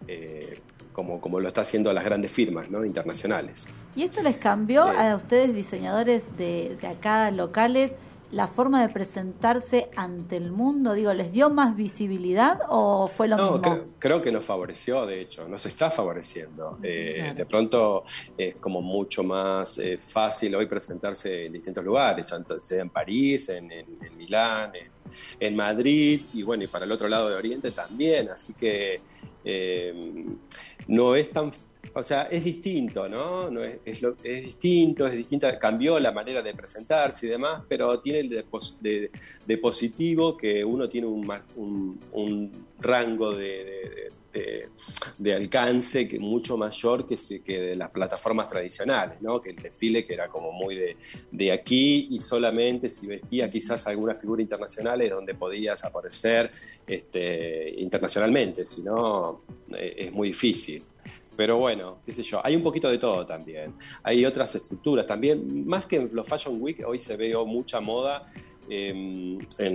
[0.06, 0.60] eh,
[0.92, 2.84] como, como lo está haciendo las grandes firmas ¿no?
[2.84, 3.66] internacionales.
[3.94, 4.96] ¿Y esto les cambió Sí.
[4.98, 7.96] a ustedes, diseñadores de, de acá locales,
[8.30, 10.92] la forma de presentarse ante el mundo?
[10.94, 13.60] Digo, ¿les dio más visibilidad o fue lo No, mismo?
[13.62, 16.78] creo, creo que nos favoreció, de hecho, nos está favoreciendo.
[16.82, 18.04] Eh, De pronto
[18.36, 22.30] es como mucho más eh, fácil hoy presentarse en distintos lugares,
[22.60, 24.90] sea en París, en, en- en Milán, en,
[25.40, 28.28] en Madrid y bueno, y para el otro lado de Oriente también.
[28.30, 29.00] Así que
[29.44, 30.24] eh,
[30.88, 31.50] no es tan
[31.94, 33.48] o sea, es distinto, ¿no?
[33.62, 38.28] es, es, distinto, es distinta, cambió la manera de presentarse y demás, pero tiene el
[38.28, 38.44] de,
[38.80, 39.10] de-
[39.46, 44.08] de positivo que uno tiene un, un- un rango de-
[44.40, 44.68] de-
[45.18, 49.40] de alcance que mucho mayor que, que de las plataformas tradicionales, ¿no?
[49.40, 50.96] Que el desfile que era como muy de,
[51.30, 56.50] de aquí y solamente si vestía quizás alguna figura internacional es donde podías aparecer
[56.86, 59.42] este, internacionalmente, si no
[59.74, 60.82] eh, es muy difícil.
[61.36, 63.72] Pero bueno, qué sé yo, hay un poquito de todo también.
[64.02, 68.26] Hay otras estructuras también, más que en los Fashion Week, hoy se ve mucha moda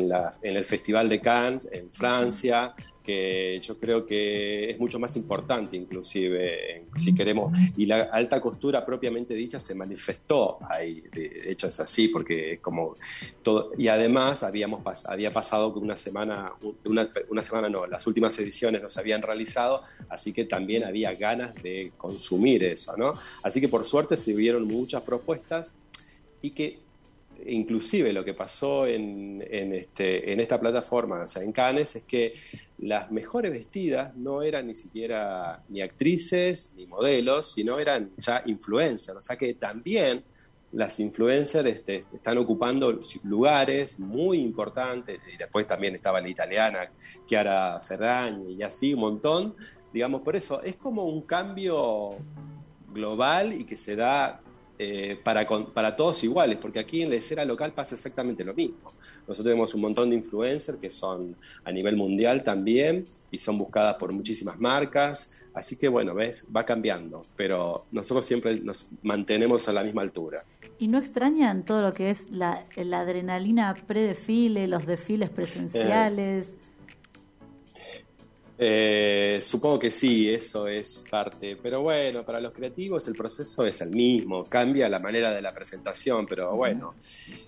[0.09, 2.74] la- en el Festival de Cannes, en Francia,
[3.04, 8.86] que yo creo que es mucho más importante inclusive, si queremos, y la alta costura
[8.86, 12.95] propiamente dicha se manifestó ahí, de hecho es así, porque es como
[13.41, 16.54] todo, y además habíamos pas- había pasado una semana,
[16.86, 21.14] una, una semana no, las últimas ediciones no se habían realizado, así que también había
[21.14, 23.14] ganas de consumir eso, ¿no?
[23.43, 25.74] Así que por suerte se vieron muchas propuestas
[26.41, 26.82] y que
[27.47, 32.33] inclusive lo que pasó en, este, en esta plataforma, o sea, en Cannes, es que
[32.79, 39.17] las mejores vestidas no eran ni siquiera ni actrices ni modelos, sino eran ya influencers,
[39.17, 40.23] o sea que también
[40.71, 46.91] las influencers este, están ocupando lugares muy importantes, y después también estaba la italiana
[47.27, 49.55] Chiara Ferragni y así un montón,
[49.93, 52.17] digamos, por eso es como un cambio
[52.91, 54.41] global y que se da
[54.86, 58.53] eh, para, con- para todos iguales, porque aquí en la escena local pasa exactamente lo
[58.53, 58.91] mismo.
[59.27, 63.95] Nosotros tenemos un montón de influencers que son a nivel mundial también y son buscadas
[63.95, 69.73] por muchísimas marcas, así que bueno, ves, va cambiando, pero nosotros siempre nos mantenemos a
[69.73, 70.43] la misma altura.
[70.77, 76.49] ¿Y no extrañan todo lo que es la, la adrenalina pre-desfile, los desfiles presenciales?
[76.49, 76.55] Eh,
[79.41, 83.89] supongo que sí, eso es parte, pero bueno, para los creativos el proceso es el
[83.91, 86.95] mismo, cambia la manera de la presentación, pero bueno,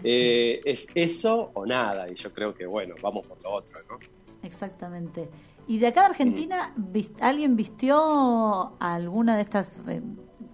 [0.04, 3.98] eh, es eso o nada, y yo creo que bueno, vamos por lo otro, ¿no?
[4.44, 5.30] Exactamente.
[5.68, 10.02] ¿Y de acá de Argentina, vis- alguien vistió alguna de estas eh,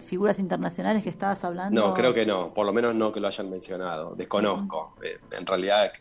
[0.02, 1.80] figuras internacionales que estabas hablando?
[1.80, 4.94] No, creo que no, por lo menos no que lo hayan mencionado, desconozco.
[5.02, 5.92] Eh, en realidad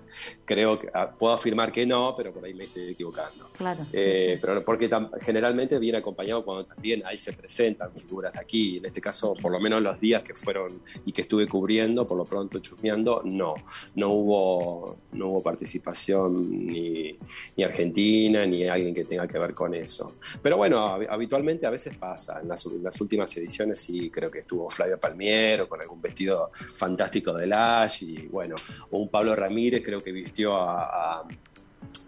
[0.46, 3.48] creo que ah, puedo afirmar que no, pero por ahí me estoy equivocando.
[3.58, 3.82] Claro.
[3.94, 4.40] Eh, sí.
[4.42, 4.90] Pero porque
[5.20, 8.78] generalmente viene acompañado cuando también ahí se presentan figuras de aquí.
[8.78, 12.18] En este caso, por lo menos los días que fueron y que estuve cubriendo, por
[12.18, 13.54] lo pronto chusmeando, no,
[13.96, 17.18] no hubo, no hubo participación ni,
[17.56, 20.14] ni argentina ni alguien que tenga que ver con eso.
[20.42, 22.40] Pero bueno, hab- habitualmente a veces pasa.
[22.42, 23.80] En las, en las últimas ediciones
[24.12, 28.56] creo que estuvo Flavia Palmiero con algún vestido fantástico de Lash y bueno,
[28.90, 31.24] o un Pablo Ramírez creo que vistió a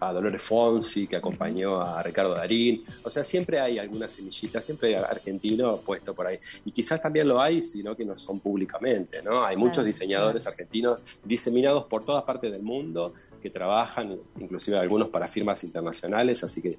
[0.08, 2.84] a Dolores Fonsi, que acompañó a Ricardo Darín.
[3.02, 6.38] O sea, siempre hay alguna semillita, siempre hay argentino puesto por ahí.
[6.64, 9.44] Y quizás también lo hay, sino que no son públicamente, ¿no?
[9.44, 15.08] Hay muchos Claro, diseñadores argentinos diseminados por todas partes del mundo que trabajan, inclusive algunos
[15.08, 16.78] para firmas internacionales, así que eh,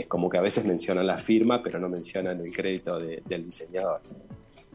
[0.00, 3.44] es como que a veces mencionan la firma, pero no mencionan el crédito de- del
[3.44, 4.00] diseñador.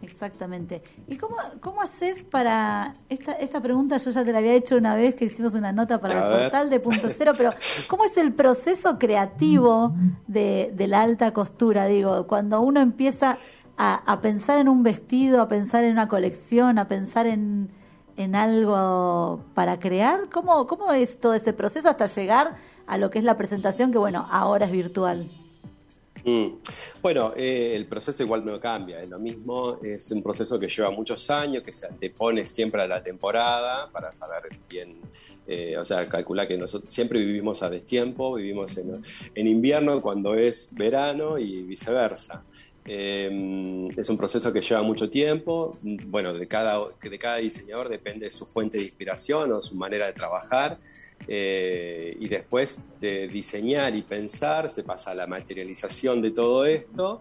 [0.04, 0.84] Exactamente.
[1.08, 2.94] ¿Y cómo, cómo haces para...
[3.10, 6.00] Esta, esta pregunta yo ya te la había hecho una vez que hicimos una nota
[6.00, 6.42] para A el ver.
[6.42, 7.52] portal de Punto Cero, pero
[7.88, 9.94] ¿cómo es el proceso creativo
[10.28, 11.86] de, de la alta costura?
[11.86, 13.38] Digo, cuando uno empieza
[13.78, 17.72] a, a pensar en un vestido, a pensar en una colección, a pensar en,
[18.18, 23.20] en algo para crear, ¿cómo, ¿cómo es todo ese proceso hasta llegar a lo que
[23.20, 25.26] es la presentación que, bueno, ahora es virtual?
[26.24, 26.48] Mm.
[27.02, 30.90] Bueno, eh, el proceso igual no cambia, es lo mismo, es un proceso que lleva
[30.92, 35.02] muchos años, que se antepone siempre a la temporada para saber bien,
[35.48, 40.70] eh, o sea, calcular que nosotros siempre vivimos a destiempo, vivimos en, invierno cuando es
[40.72, 42.44] verano y viceversa.
[42.86, 48.26] Eh, es un proceso que lleva mucho tiempo, bueno, de cada, de cada diseñador depende
[48.26, 50.78] de su fuente de inspiración o su manera de trabajar.
[51.28, 57.20] Eh, y después de diseñar y pensar se pasa a la materialización de todo esto,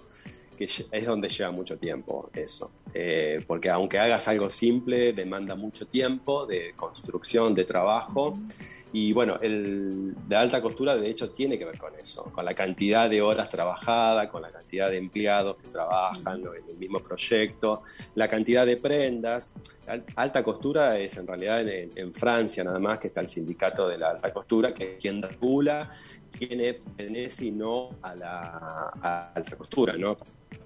[0.56, 2.70] que es donde lleva mucho tiempo eso.
[2.94, 8.32] Eh, porque aunque hagas algo simple, demanda mucho tiempo de construcción, de trabajo.
[8.94, 12.52] Y bueno, el de alta costura de hecho tiene que ver con eso, con la
[12.52, 17.84] cantidad de horas trabajadas, con la cantidad de empleados que trabajan en el mismo proyecto,
[18.14, 19.48] la cantidad de prendas.
[19.86, 23.88] Al- Alta costura es en realidad en, en Francia nada más que está el sindicato
[23.88, 25.90] de la alta costura, que es quien regula
[26.30, 30.16] quién pertenece y no a la a alta costura, ¿no?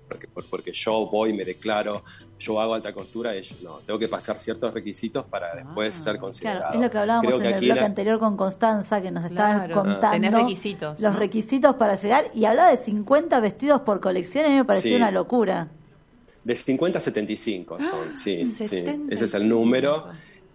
[0.08, 2.02] Porque, por- porque yo voy, me declaro,
[2.38, 3.78] yo hago alta costura, ellos no.
[3.78, 6.60] Tengo que pasar ciertos requisitos para después ser considerado.
[6.60, 9.24] Claro, es lo que hablábamos Creo en que el bloque anterior con Constanza, que nos
[9.24, 11.18] estaba Claro, contando tenés requisitos, los ¿no?
[11.18, 14.90] requisitos para llegar, y hablaba de 50 vestidos por colección, y a mí me pareció
[14.90, 14.96] Sí.
[14.96, 15.68] una locura.
[16.44, 18.52] De 50 a 75 son, sí, sí.
[18.68, 19.06] 75.
[19.12, 20.06] Ese es el número.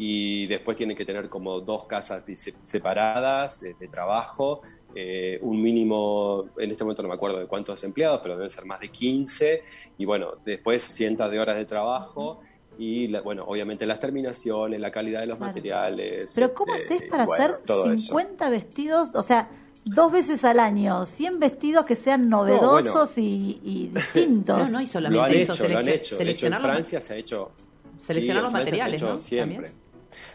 [0.04, 2.24] Y después tienen que tener como dos casas
[2.64, 4.62] separadas eh, de trabajo,
[4.96, 8.66] eh, un mínimo, en este momento no me acuerdo de cuántos empleados, pero deben ser
[8.66, 9.64] más de 15.
[10.00, 12.40] Y bueno, después cientos de horas de trabajo.
[12.80, 15.50] Y la- bueno, obviamente las terminaciones, la calidad de los Claro.
[15.52, 16.32] materiales.
[16.34, 18.06] Pero ¿cómo este, haces para bueno, hacer todo eso.
[18.08, 19.14] 50 vestidos?
[19.14, 19.50] O sea,
[19.86, 24.58] dos veces al año, 100 vestidos que sean novedosos y, y distintos.
[24.58, 25.92] No, no, y Lo solamente han eso, hecho, lo han selec- hecho.
[25.92, 27.52] De hecho, en seleccionar los- Francia se ha hecho.
[28.02, 29.20] seleccionar sí, los se ha materiales, hecho ¿no?
[29.20, 29.72] Siempre.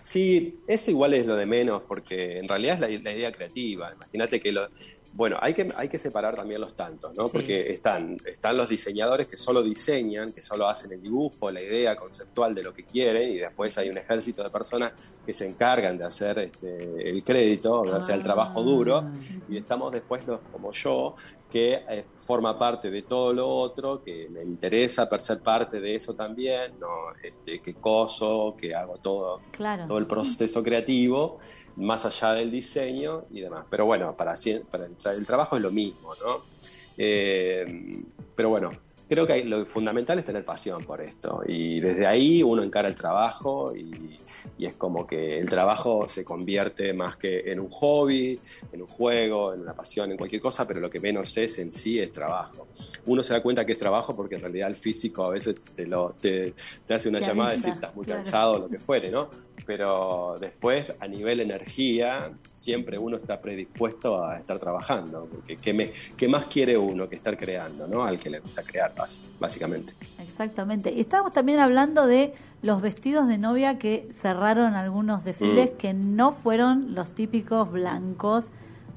[0.02, 3.92] Sí, eso igual es lo de menos, porque en realidad es la, la idea creativa.
[3.92, 4.68] Imagínate que lo,
[5.16, 7.24] bueno, hay que, hay que separar también los tantos, ¿no?
[7.24, 7.30] Sí.
[7.32, 11.96] Porque están, están los diseñadores que solo diseñan, que solo hacen el dibujo, la idea
[11.96, 14.92] conceptual de lo que quieren, y después hay un ejército de personas
[15.24, 19.10] que se encargan de hacer este, el crédito, o sea, el trabajo duro,
[19.48, 21.16] y estamos después los como yo,
[21.50, 25.94] que eh, forma parte de todo lo otro, que me interesa per ser parte de
[25.94, 26.88] eso también, ¿no?
[27.22, 29.86] Este, que coso, que hago todo, Claro.
[29.86, 31.38] todo el proceso creativo,
[31.76, 33.66] más allá del diseño y demás.
[33.70, 36.42] Pero bueno, para, haci- para el, tra- el trabajo es lo mismo, ¿no?
[36.98, 37.64] Eh,
[38.34, 38.70] pero bueno,
[39.08, 41.42] creo que lo fundamental es tener pasión por esto.
[41.46, 44.18] Y desde ahí uno encara el trabajo y,
[44.58, 48.38] y es como que el trabajo se convierte más que en un hobby,
[48.72, 51.72] en un juego, en una pasión, en cualquier cosa, pero lo que menos es en
[51.72, 52.68] sí es trabajo.
[53.06, 55.86] Uno se da cuenta que es trabajo porque en realidad el físico a veces te,
[55.86, 56.54] lo, te,
[56.84, 58.22] te hace una llamada y decir estás muy claro.
[58.22, 59.28] cansado, lo que fuere, ¿no?
[59.64, 65.92] Pero después, a nivel energía, siempre uno está predispuesto a estar trabajando, porque ¿qué, me-
[66.16, 68.04] qué más quiere uno que estar creando, ¿no?
[68.04, 68.92] Al que le gusta crear,
[69.40, 69.92] básicamente.
[70.20, 70.92] Exactamente.
[70.92, 75.76] Y estábamos también hablando de los vestidos de novia que cerraron algunos desfiles Mm.
[75.76, 78.50] que no fueron los típicos blancos,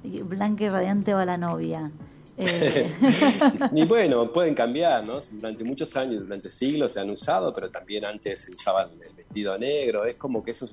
[0.03, 1.91] blanca y radiante va la novia.
[2.39, 2.89] Eh,
[3.75, 5.19] Y bueno, pueden cambiar, ¿no?
[5.31, 9.57] Durante muchos años, durante siglos se han usado, pero también antes se usaba el vestido
[9.57, 10.67] negro, es como que eso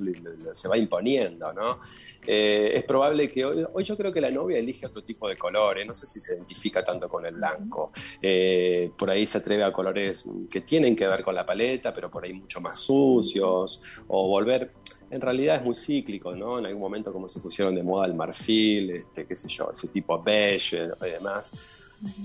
[0.53, 1.81] se va imponiendo, ¿no?
[2.27, 5.37] Eh, es probable que hoy, hoy yo creo que la novia elige otro tipo de
[5.37, 7.93] colores, no sé si se identifica tanto con el blanco,
[8.23, 12.11] Eh, por ahí se atreve a colores que tienen que ver con la paleta, pero
[12.11, 14.73] por ahí mucho más sucios, o volver...
[15.11, 16.59] En realidad es muy cíclico, ¿no?
[16.59, 19.89] En algún momento como se pusieron de moda el marfil, este, qué sé yo, ese
[19.89, 21.53] tipo beige y demás.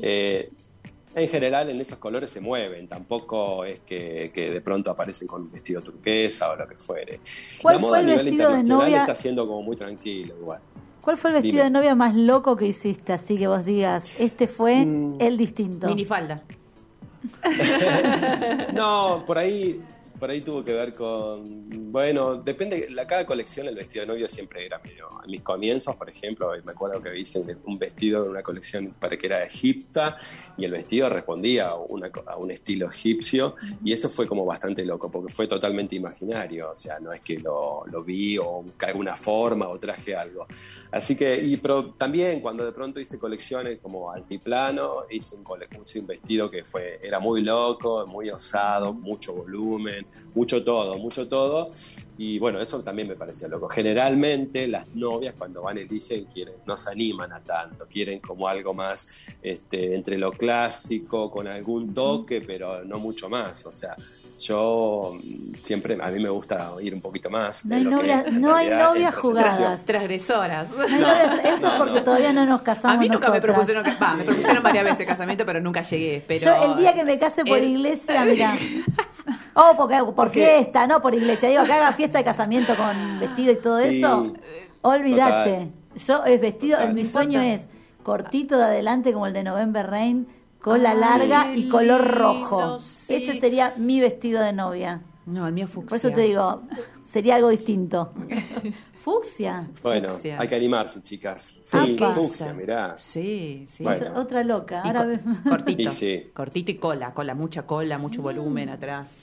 [0.02, 0.50] Eh,
[1.14, 5.42] en general en esos colores se mueven, tampoco es que, que de pronto aparecen con
[5.44, 7.20] un vestido turquesa o lo que fuere.
[7.62, 9.02] ¿Cuál la fue moda a el nivel vestido de internacional novia?
[9.02, 10.62] está siendo como muy tranquilo igual.
[11.02, 11.64] ¿Cuál fue el vestido Dime.
[11.66, 13.12] de novia más loco que hiciste?
[13.14, 15.18] Así que vos digas, este fue Mm.
[15.20, 15.88] el distinto.
[15.88, 16.44] Minifalda.
[18.74, 19.82] No, por ahí,
[20.22, 24.30] por ahí tuvo que ver con, bueno, depende, la, cada colección el vestido de novio
[24.30, 28.30] siempre era medio, en mis comienzos, por ejemplo, me acuerdo que hice un vestido en
[28.30, 30.20] una colección para que era egipta
[30.58, 35.10] y el vestido respondía a, una un estilo egipcio y eso fue como bastante loco
[35.10, 39.70] porque fue totalmente imaginario, o sea, no es que lo, vi o busqué alguna forma
[39.70, 40.46] o traje algo.
[40.92, 46.08] Así que, y, pero también cuando de pronto hice colecciones como altiplano, hice un, un
[46.08, 51.72] vestido que fue, era muy loco, muy osado, mucho volumen, mucho todo, mucho todo.
[52.18, 53.68] Y bueno, eso también me parecía loco.
[53.68, 58.74] Generalmente las novias cuando van eligen quieren, no se animan a tanto, quieren como algo
[58.74, 63.66] más este, entre lo clásico, con algún toque, pero no mucho más.
[63.66, 63.96] O sea,
[64.42, 67.66] yo mm, siempre, a mí me gusta ir un poquito más.
[67.66, 69.86] No hay es, en no hay novias jugadas.
[69.86, 70.70] Transgresoras.
[70.72, 72.04] No hay novias- eso No, porque no.
[72.04, 75.46] todavía no nos casamos A mí nunca me propusieron, va, me propusieron varias veces casamiento,
[75.46, 76.24] pero nunca llegué.
[76.28, 78.56] Pero Yo el día que me case por el- iglesia, mira.
[79.54, 81.50] Oh, porque, por Porque- fiesta, no por iglesia.
[81.50, 84.00] Digo, que haga fiesta de casamiento con vestido y todo Sí.
[84.00, 84.34] eso.
[84.82, 85.72] Olvídate.
[86.08, 86.94] Yo es vestido, Total.
[86.94, 87.68] mi sueño es
[88.04, 90.28] cortito de adelante como el de November Rain,
[90.62, 92.80] cola Ay, larga y color lindo, rojo.
[92.80, 93.16] sí.
[93.16, 95.02] Ese sería mi vestido de novia.
[95.26, 95.90] No, el mío fucsia.
[95.90, 96.64] Por eso te digo,
[97.04, 98.14] sería algo distinto.
[99.02, 99.68] Fucsia.
[99.82, 100.38] Bueno, Fucsia.
[100.40, 101.56] hay que animarse, chicas.
[101.62, 102.14] Sí, Apa.
[102.14, 102.96] fucsia, mirá.
[103.00, 103.84] Sí, sí.
[103.84, 104.10] Bueno.
[104.12, 104.82] Otra, otra loca.
[104.86, 105.82] Y Ahora co- ve- cortito.
[105.90, 106.30] Y sí.
[106.36, 109.16] Cortito y cola, cola, mucha cola, mucho volumen atrás.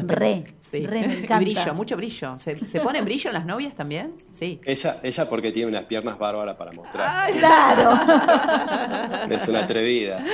[0.00, 0.86] Con los Re, sí.
[0.86, 1.38] re, me Y encanta.
[1.38, 2.38] brillo, mucho brillo.
[2.38, 4.14] ¿Se, ¿Se ponen brillo en las novias también?
[4.32, 4.60] Sí.
[4.64, 7.30] Ella, ella porque tiene unas piernas bárbaras para mostrar.
[7.32, 7.90] Claro.
[9.34, 10.24] Es una atrevida.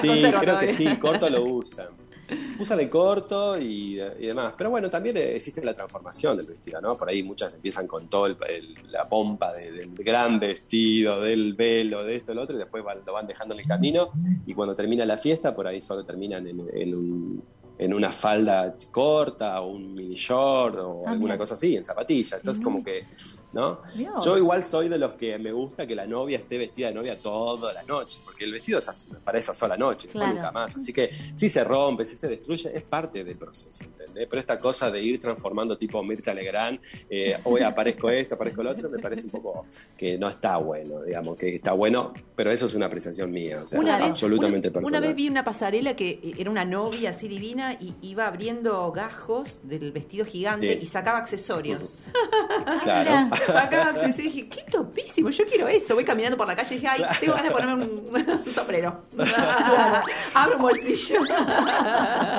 [0.00, 1.86] sí, creo que sí, corto lo usan.
[2.58, 4.54] Usan el corto y, y demás.
[4.56, 6.94] Pero bueno, también existe la transformación del vestido, ¿no?
[6.96, 11.52] Por ahí muchas empiezan con todo el- el- la pompa de- del gran vestido, del
[11.54, 14.10] velo, de esto, lo otro, y después van- lo van dejando en el camino.
[14.46, 17.44] Y cuando termina la fiesta, por ahí solo terminan en, en un-
[17.84, 22.38] en una falda corta o un mini short o Ah, alguna cosa así, en zapatillas.
[22.40, 23.04] Entonces, como que,
[23.52, 23.80] ¿no?
[23.94, 24.24] Dios.
[24.24, 27.16] Yo igual soy de los que me gusta que la novia esté vestida de novia
[27.20, 30.34] toda la noche, porque el vestido es así, para esa sola noche, Claro.
[30.34, 30.76] nunca más.
[30.76, 34.26] Así que si se rompe, si se destruye, es parte del proceso, ¿entendés?
[34.28, 36.80] Pero esta cosa de ir transformando tipo Mirta Legrand,
[37.10, 41.02] eh, hoy aparezco esto, aparezco lo otro, me parece un poco que no está bueno,
[41.02, 44.68] digamos, que está bueno, pero eso es una apreciación mía, o sea, Una vez, absolutamente
[44.68, 45.00] una, personal.
[45.00, 49.60] una vez vi una pasarela que era una novia así divina y iba abriendo gajos
[49.62, 50.78] del vestido gigante Sí.
[50.82, 52.02] y sacaba accesorios.
[52.82, 53.30] Claro.
[53.46, 55.94] Sacaba accesorios y dije, qué topísimo, yo quiero eso.
[55.94, 59.02] Voy caminando por la calle y dije, ay, tengo ganas de ponerme un, un sombrero.
[60.34, 61.20] Abro un bolsillo.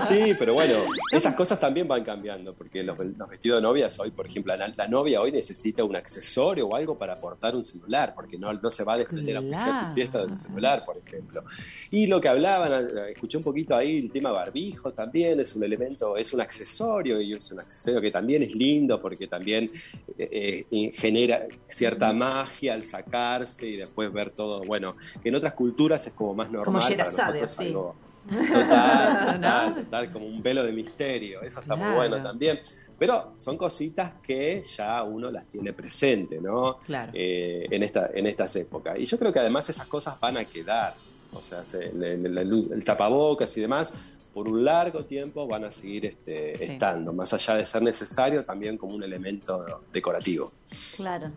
[0.08, 4.12] Sí, pero bueno, esas cosas también van cambiando, porque los, los vestidos de novias hoy,
[4.12, 8.14] por ejemplo, la, la novia hoy necesita un accesorio o algo para portar un celular,
[8.14, 9.88] porque no, no se va a desprender a Claro.
[9.88, 11.44] su fiesta de un celular, por ejemplo.
[11.92, 16.18] Y lo que hablaban, escuché un poquito ahí el tema barbijo también, es un elemento,
[16.18, 19.70] es un accesorio y es un accesorio que también es lindo porque también
[20.18, 25.54] eh, eh, genera cierta magia al sacarse y después ver todo, bueno, que en otras
[25.54, 26.66] culturas es como más normal.
[26.66, 27.68] Como para nosotros sí.
[27.68, 27.96] algo-
[28.30, 31.42] Total, total, total, como un velo de misterio.
[31.42, 32.60] Eso está muy bueno también.
[32.98, 36.78] Pero son cositas que ya uno las tiene presente, ¿no?
[36.80, 37.12] Claro.
[37.14, 38.98] Eh, en, esta, en estas épocas.
[38.98, 40.94] Y yo creo que además esas cosas van a quedar.
[41.34, 43.92] O sea, se- el, el- el- el tapabocas y demás,
[44.34, 46.64] por un largo tiempo van a seguir este, Sí.
[46.66, 50.52] estando, más allá de ser necesario también como un elemento decorativo.
[50.96, 51.32] Claro,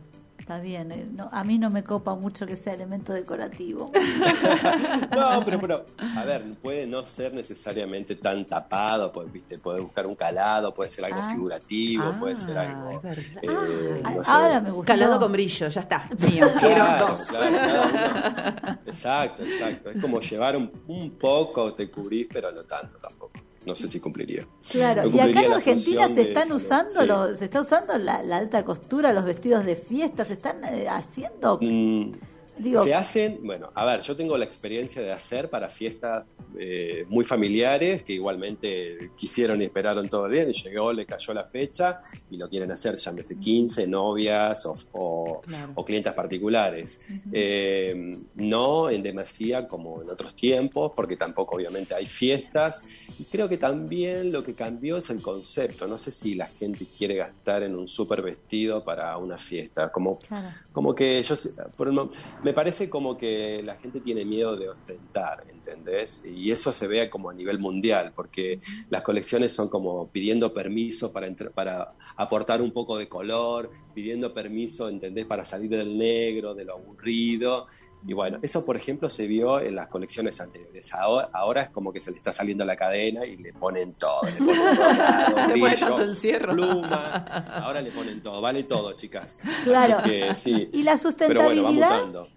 [0.46, 0.92] está bien.
[0.92, 3.90] eh, no, a mí no me copa mucho que sea elemento decorativo.
[5.10, 5.86] No, pero, pero,
[6.16, 9.58] a ver, puede no ser necesariamente tan tapado, puede, ¿viste?
[9.58, 11.30] puede buscar un calado, puede ser algo Ah.
[11.32, 12.90] figurativo, Ah, puede ser algo...
[12.90, 13.42] es verdad.
[13.42, 14.30] eh, Ah, no sé.
[14.30, 14.86] ahora me gustó.
[14.92, 16.04] Calado con brillo, ya está.
[16.30, 17.20] Mío, quiero Claro, dos.
[17.26, 18.78] claro.
[18.86, 19.90] Exacto, exacto.
[19.90, 23.32] Es como llevar un, un poco, te cubrís, pero no tanto tampoco.
[23.66, 24.46] No sé si cumpliría.
[24.70, 27.06] Claro, No y acá en Argentina se están usando, Sí.
[27.06, 30.86] los- se está usando la, la alta costura, los vestidos de fiesta, se están eh,
[30.88, 32.12] haciendo, Mm,
[32.58, 36.24] digo, se hacen, bueno, a ver, yo tengo la experiencia de hacer para fiestas
[36.58, 41.44] eh, muy familiares que igualmente quisieron y esperaron todo bien y llegó, le cayó la
[41.44, 42.00] fecha
[42.30, 45.72] y lo quieren hacer, llámese 15, novias o, o, Claro.
[45.74, 47.00] o clientas particulares.
[47.32, 52.82] Eh, no en demasía como en otros tiempos, porque tampoco obviamente hay fiestas.
[53.18, 55.86] Y creo que también lo que cambió es el concepto.
[55.86, 59.90] No sé si la gente quiere gastar en un súper vestido para una fiesta.
[59.92, 62.10] Como, claro, como que yo sé- por el mo-
[62.46, 66.22] me parece como que la gente tiene miedo de ostentar, ¿entendés?
[66.24, 71.12] Y eso se ve como a nivel mundial, porque las colecciones son como pidiendo permiso
[71.12, 75.26] para, para aportar un poco de color, pidiendo permiso, ¿entendés?
[75.26, 77.66] Para salir del negro, de lo aburrido.
[78.06, 80.94] Y bueno, eso por ejemplo se vio en las colecciones anteriores.
[80.94, 84.20] Ahora, ahora es como que se le está saliendo la cadena y le ponen todo.
[84.22, 85.78] Le ponen dorado, Le ponen
[86.14, 87.24] brillo, plumas.
[87.50, 89.38] Ahora le ponen todo, vale todo, chicas.
[89.64, 89.98] Claro.
[89.98, 90.68] Así que sí.
[90.72, 92.28] y la Pero bueno, va sustentabilidad, mutando.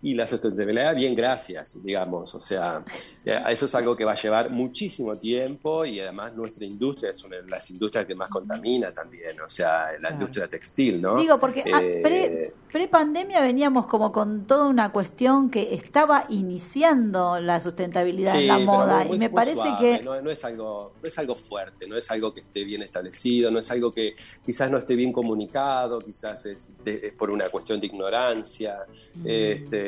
[0.00, 2.34] Y la sustentabilidad, bien, gracias, digamos.
[2.34, 2.84] O sea,
[3.24, 7.24] eh, eso es algo que va a llevar muchísimo tiempo y además nuestra industria es
[7.24, 9.40] una de las industrias que más contamina también.
[9.40, 10.14] O sea, la Claro.
[10.14, 11.16] industria textil, ¿no?
[11.16, 17.40] digo, porque ah, Eh, pre, pre-pandemia veníamos como con toda una cuestión que estaba iniciando
[17.40, 20.44] la sustentabilidad Sí, en la moda muy- y me parece suave, que no, no es
[20.44, 23.90] algo no es algo fuerte no es algo que esté bien establecido no es algo
[23.90, 28.76] que quizás no esté bien comunicado quizás es, de- es por una cuestión de ignorancia
[29.14, 29.24] Mm.
[29.26, 29.87] este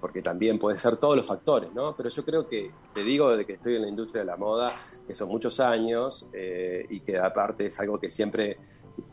[0.00, 3.44] porque también puede ser todos los factores no pero yo creo que te digo de
[3.44, 4.72] que estoy en la industria de la moda
[5.06, 8.58] que son muchos años eh, y que aparte es algo que siempre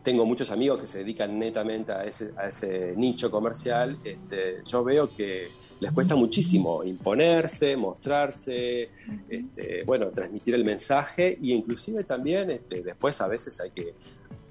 [0.04, 4.84] tengo muchos amigos que se dedican netamente a ese, a ese nicho comercial, este, yo
[4.84, 5.48] veo que
[5.80, 8.90] les cuesta muchísimo imponerse, mostrarse,
[9.30, 13.94] este, bueno, transmitir el mensaje y inclusive también este, después a veces hay que,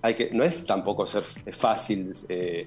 [0.03, 2.67] hay que, no es tampoco ser fácil eh,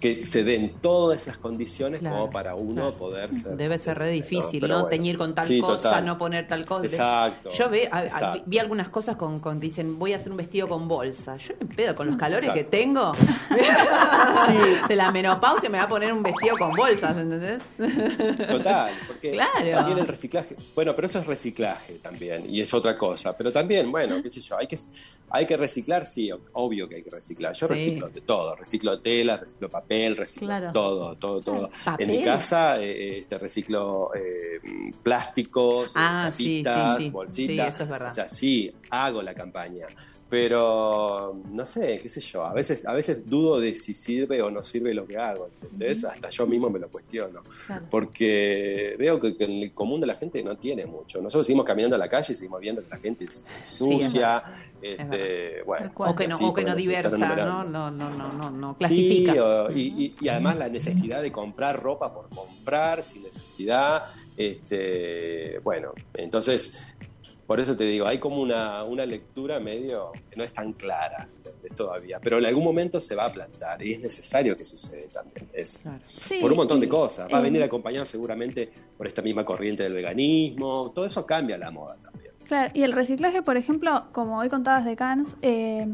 [0.00, 2.96] que se den todas esas condiciones Claro, como para uno claro.
[2.98, 4.68] poder ser Debe ser re difícil, ¿no?
[4.74, 4.86] bueno.
[4.88, 6.04] Teñir con tal Sí, cosa, total.
[6.06, 6.84] no poner tal cosa.
[6.84, 7.50] Exacto.
[7.50, 8.42] Yo ve- a- a- exacto.
[8.46, 11.36] vi algunas cosas con, con- dicen, voy a hacer un vestido con bolsa.
[11.38, 12.70] Yo me pedo con los calores Exacto.
[12.70, 13.12] que tengo.
[14.88, 17.62] De la menopausia me va a poner un vestido con bolsas, ¿entendés?
[18.48, 19.70] Total, porque Claro.
[19.72, 23.90] también el reciclaje, bueno, pero eso es reciclaje también, y es otra cosa, pero también,
[23.90, 24.78] bueno, qué sé yo, hay que,
[25.30, 27.72] hay que reciclar, sí, obvio que hay que reciclar, yo Sí.
[27.72, 30.72] reciclo de todo, reciclo tela, reciclo papel, reciclo Claro.
[30.72, 31.70] todo, todo, todo.
[31.84, 32.10] ¿Papel?
[32.10, 34.60] En mi casa eh, este, reciclo eh,
[35.02, 37.10] plásticos, eh, Ah, sí, tapitas, sí, sí.
[37.10, 38.08] bolsitas, Sí, eso es verdad.
[38.08, 39.86] o sea, sí, hago la campaña.
[40.48, 44.50] Pero no sé, qué sé yo, a veces, a veces dudo de si sirve o
[44.50, 46.04] no sirve lo que hago, ¿entendés?
[46.04, 47.86] Hasta yo mismo me lo cuestiono Claro.
[47.90, 51.22] porque veo que, que en el común de la gente no tiene mucho.
[51.22, 54.42] Nosotros seguimos caminando a la calle y seguimos viendo que la gente es sucia,
[54.92, 55.90] este, bueno.
[55.96, 57.64] O que no, o que diversa, ¿no?
[57.64, 59.32] No, no, no, no, no clasifica.
[59.32, 64.02] Sí, o- y, y- y además la necesidad de comprar ropa por comprar sin necesidad.
[64.36, 66.82] Este, bueno, entonces,
[67.46, 71.28] por eso te digo, hay como una, una lectura medio que no es tan clara
[71.76, 75.48] todavía, pero en algún momento se va a plantar y es necesario que suceda también
[75.52, 75.80] eso.
[75.82, 76.00] Claro.
[76.16, 77.26] Sí, por un montón de cosas.
[77.32, 80.92] Va a venir acompañado seguramente por esta misma corriente del veganismo.
[80.94, 82.23] Todo eso cambia la moda también.
[82.46, 85.86] Claro, y el reciclaje, por ejemplo, como hoy contabas de Cannes, eh,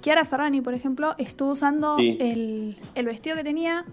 [0.00, 2.16] Chiara Ferrani, por ejemplo, estuvo usando Sí.
[2.20, 3.84] el, el vestido que tenía.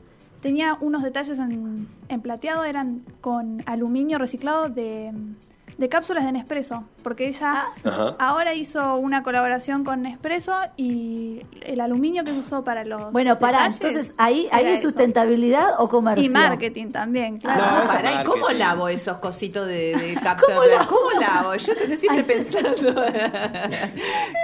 [0.41, 5.11] Tenía unos detalles en, en plateado, eran con aluminio reciclado de,
[5.79, 6.83] de cápsulas de Nespresso.
[7.03, 8.15] Porque ella Ajá.
[8.19, 13.13] ahora hizo una colaboración con Nespresso y el aluminio que usó para los.
[13.13, 14.89] Bueno, detalles entonces ahí, ahí es eso.
[14.89, 16.25] sustentabilidad o comercio.
[16.25, 17.61] Y marketing también, claro.
[17.63, 20.55] Ah, No, ¿y cómo lavo esos cositos de, de cápsula?
[20.55, 20.89] ¿Cómo, lavo?
[20.89, 21.55] ¿Cómo lavo?
[21.55, 22.93] Yo te siempre pensando.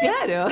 [0.02, 0.48] claro.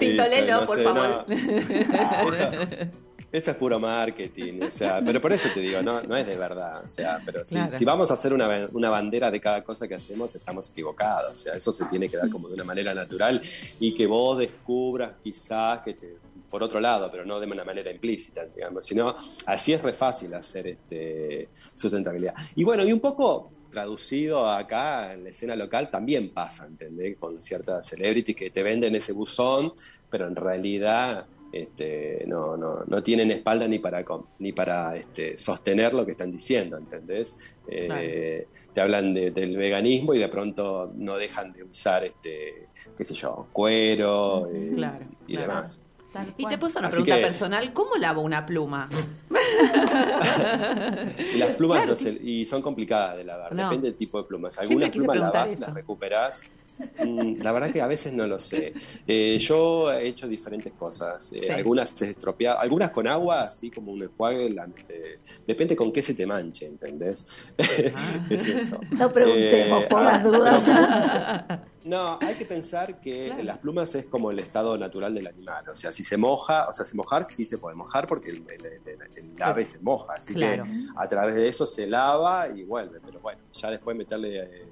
[0.00, 1.26] Pintolelo, no por sé, favor.
[3.32, 6.36] Eso, es puro marketing, o sea, pero por eso te digo, no, no es de
[6.36, 7.78] verdad, o sea, pero si, Claro.
[7.78, 11.36] si vamos a hacer una, una bandera de cada cosa que hacemos, estamos equivocados, o
[11.36, 13.40] sea, eso se tiene que dar como de una manera natural
[13.78, 16.16] y que vos descubras quizás que te,
[16.50, 19.16] por otro lado, pero no de una manera implícita, digamos, sino
[19.46, 22.34] así es re fácil hacer este, sustentabilidad.
[22.56, 27.16] Y bueno, y un poco traducido acá en la escena local también pasa, ¿entendés?
[27.16, 29.72] Con ciertas celebrities que te venden ese buzón,
[30.10, 35.36] pero en realidad este, no, no, no tienen espalda ni para, com- ni para este,
[35.36, 37.38] sostener lo que están diciendo, ¿entendés?
[37.68, 43.04] Eh, Te hablan de- del veganismo y de pronto no dejan de usar, este, qué
[43.04, 45.52] sé yo, cuero eh, Claro, y claro.
[45.54, 45.80] demás.
[46.38, 48.88] Y te puse una Así pregunta que- personal, ¿cómo lavo una pluma?
[51.34, 53.64] Y las plumas Claro, no se- y son complicadas de lavar, No.
[53.64, 54.58] depende del tipo de plumas.
[54.58, 55.60] Algunas plumas lavas, eso.
[55.66, 56.42] las recuperás.
[57.04, 58.72] Mm, La verdad que a veces no lo sé.
[59.06, 61.32] Eh, yo he hecho diferentes cosas.
[61.32, 61.48] Eh, Sí.
[61.50, 64.50] Algunas se estropeadas, algunas con agua, así como un enjuague.
[64.50, 67.24] la- eh, depende con qué se te manche, ¿entendés?
[67.94, 68.26] Ah.
[68.30, 68.80] es eso.
[68.90, 70.66] No preguntemos Eh, por ah, las dudas.
[70.68, 71.60] No,
[72.20, 75.68] hay que pensar que las plumas es como el estado natural del animal.
[75.70, 78.44] O sea, si se moja, o sea, si mojar, sí se puede mojar porque el,
[78.48, 80.14] el- el- el ave se moja.
[80.14, 80.64] Así Claro.
[80.64, 83.00] que a través de eso se lava y vuelve.
[83.04, 84.68] Pero bueno, ya después meterle eh,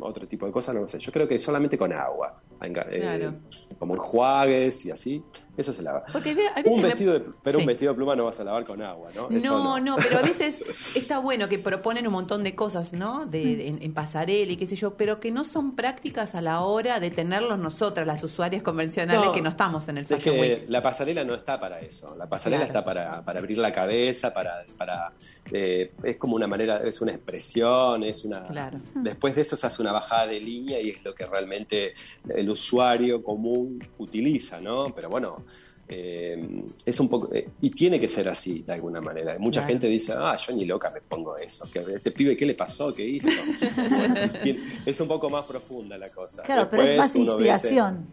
[0.00, 0.98] otro tipo de cosas, no lo sé.
[0.98, 2.42] Yo creo que solamente con agua.
[2.60, 3.34] eh, Claro.
[3.78, 5.22] como enjuagues y así,
[5.56, 6.04] eso se lava.
[6.12, 7.62] Porque a veces Un me- vestido de, pero Sí.
[7.62, 9.28] un vestido de pluma no vas a lavar con agua, ¿no?
[9.30, 10.58] Eso No, no, pero a veces
[10.96, 13.26] está bueno que proponen un montón de cosas, ¿no?
[13.26, 16.40] De, de- en, en pasarela y qué sé yo, pero que no son prácticas a
[16.40, 19.32] la hora de tenerlos nosotras, las usuarias convencionales No.
[19.32, 20.64] que no estamos en el Es Fashion que Week.
[20.68, 22.16] la pasarela no está para eso.
[22.16, 22.78] La pasarela Claro.
[22.78, 25.12] está para, para abrir la cabeza, para, para
[25.52, 28.42] eh, es como una manera, es una expresión, es una.
[28.44, 28.80] Claro.
[28.94, 31.94] Después de eso se hace una bajada de línea y es lo que realmente
[32.28, 34.86] el usuario común utiliza, ¿no?
[34.94, 35.44] Pero bueno.
[35.88, 39.68] Eh, es un poco eh, y tiene que ser así de alguna manera mucha Claro.
[39.72, 42.92] gente dice ah yo ni loca me pongo eso que este pibe qué le pasó
[42.94, 43.28] qué hizo
[44.42, 48.06] Tiene- es un poco más profunda la cosa Claro, pero es más inspiración.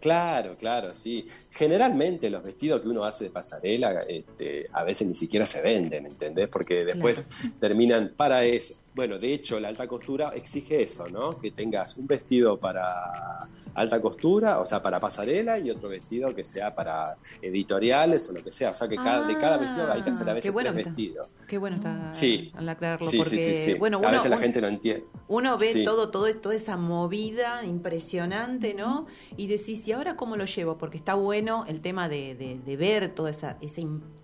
[0.00, 1.26] Claro, claro, sí.
[1.50, 6.04] Generalmente los vestidos que uno hace de pasarela este, a veces ni siquiera se venden,
[6.04, 6.48] ¿entendés?
[6.50, 7.22] Porque después
[7.58, 8.74] terminan para eso.
[8.94, 11.36] Bueno, de hecho, la alta costura exige eso, ¿no?
[11.38, 16.44] Que tengas un vestido para alta costura, o sea, para pasarela, y otro vestido que
[16.44, 18.70] sea para editoriales o lo que sea.
[18.70, 20.84] O sea, que cada, de cada vestido hay que hacer a Ah, veces bueno tres
[20.86, 21.28] vestidos.
[21.48, 22.52] Qué bueno está Sí.
[22.54, 25.04] al aclararlo, Sí, sí, porque, sí, bueno, a uno, veces la gente no entiende.
[25.26, 29.06] Uno ve todo, todo, toda esa movida impresionante, ¿no?
[29.36, 30.78] Y decís, ¿y ahora cómo lo llevo?
[30.78, 33.80] Porque está bueno el tema de, de- de ver toda esa, esa,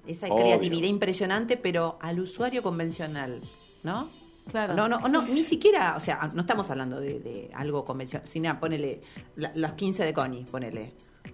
[0.06, 3.40] esa creatividad impresionante, pero al usuario convencional,
[3.82, 4.06] ¿no?
[4.50, 4.74] Claro.
[4.74, 8.58] No, no, no, ni siquiera, o sea, no estamos hablando de, de algo convencional, sino
[8.58, 9.00] ponele
[9.36, 10.92] la- las 15 de Connie, ponele.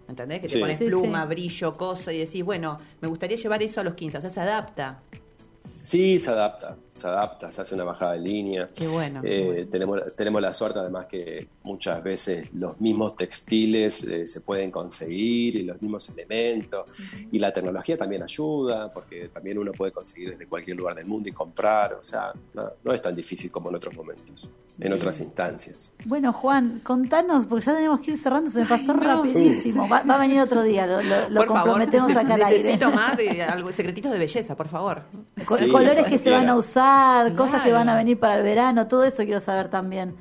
[0.09, 0.41] ¿Entendés?
[0.41, 0.61] Que te Sí.
[0.61, 1.29] pones Sí, pluma, sí.
[1.29, 4.41] brillo, cosa y decís, bueno, me gustaría llevar eso a los 15, o sea, se
[4.41, 5.01] adapta.
[5.83, 8.68] Sí, se adapta, se adapta, se hace una bajada de línea.
[8.74, 9.22] Qué bueno.
[9.22, 9.68] qué Eh, bueno.
[9.70, 15.57] tenemos, tenemos la suerte además que muchas veces los mismos textiles eh, se pueden conseguir
[15.57, 16.90] y los mismos elementos
[17.30, 21.28] y la tecnología también ayuda porque también uno puede conseguir desde cualquier lugar del mundo
[21.28, 24.49] y comprar, o sea, no, no es tan difícil como en otros momentos,
[24.80, 25.92] en otras instancias.
[26.05, 29.88] Bueno, Juan, contanos, porque ya tenemos que ir cerrando, se me pasó rapidísimo.
[29.88, 32.59] Va, va a venir otro día, lo, lo- lo Por favor, comprometemos acá al aire.
[32.62, 35.03] necesito más de algo, secretitos de belleza, por favor.
[35.59, 36.57] Sí, colores que se van a
[37.37, 40.14] cosas que van a venir para el verano, todo eso quiero saber también.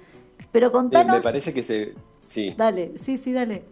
[0.51, 1.93] Pero Eh, contanos, me parece que se...
[2.27, 2.53] Sí.
[2.57, 3.65] dale, sí, sí, dale.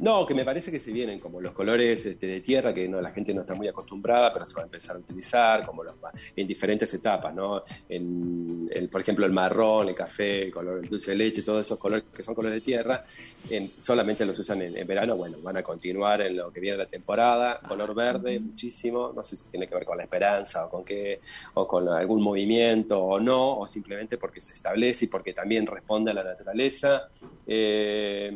[0.00, 3.00] No, que me parece que se vienen como los colores este, de tierra que no,
[3.00, 5.94] la gente no está muy acostumbrada, pero se va a empezar a utilizar como los,
[6.36, 7.64] en diferentes etapas, ¿no?
[7.88, 11.62] En, el, por ejemplo, el marrón, el café, el color el dulce de leche, todos
[11.66, 13.04] esos colores que son colores de tierra,
[13.50, 16.78] en- solamente los usan en, en verano, bueno, van a continuar en lo que viene
[16.78, 20.70] la temporada, color verde, muchísimo, no sé si tiene que ver con la esperanza o
[20.70, 21.20] con qué,
[21.54, 26.12] o con algún movimiento o no, o simplemente porque se establece y porque también responde
[26.12, 27.08] a la naturaleza.
[27.46, 28.30] Eh,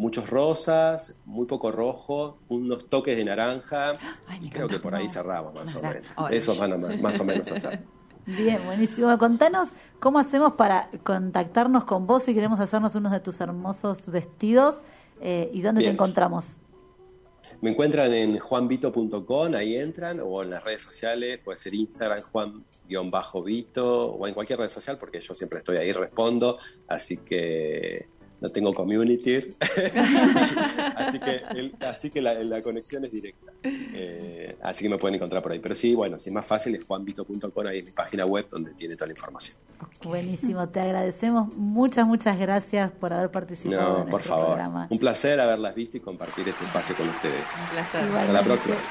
[0.00, 3.92] muchos rosas, muy poco rojo, unos toques de naranja.
[4.26, 6.06] Ay, Creo que por ahí cerramos más o menos.
[6.30, 7.84] Esos van a más o menos a ser.
[8.26, 9.16] Bien, buenísimo.
[9.18, 14.82] Contanos cómo hacemos para contactarnos con vos si queremos hacernos unos de tus hermosos vestidos.
[15.20, 16.56] Eh, ¿Y dónde te encontramos?
[17.60, 24.12] Me encuentran en juanvito.com, ahí entran, o en las redes sociales, puede ser Instagram, Juan-Vito,
[24.12, 26.56] o en cualquier red social, porque yo siempre estoy ahí, respondo,
[26.88, 28.08] así que
[28.40, 29.36] no tengo community,
[30.96, 35.16] así que, el- así que la, la conexión es directa, Eh, así que me pueden
[35.16, 35.58] encontrar por ahí.
[35.58, 38.72] Pero sí, bueno, si es más fácil es juanvito.com, ahí es mi página web donde
[38.72, 39.56] tiene toda la información.
[40.04, 41.54] Buenísimo, te agradecemos.
[41.56, 44.86] Muchas, muchas gracias por haber participado No, en por nuestro favor, programa.
[44.90, 47.34] un placer haberlas visto y compartir este espacio con ustedes.
[47.62, 48.00] Un placer.
[48.00, 48.44] Hasta la Igualmente.
[48.44, 48.76] próxima.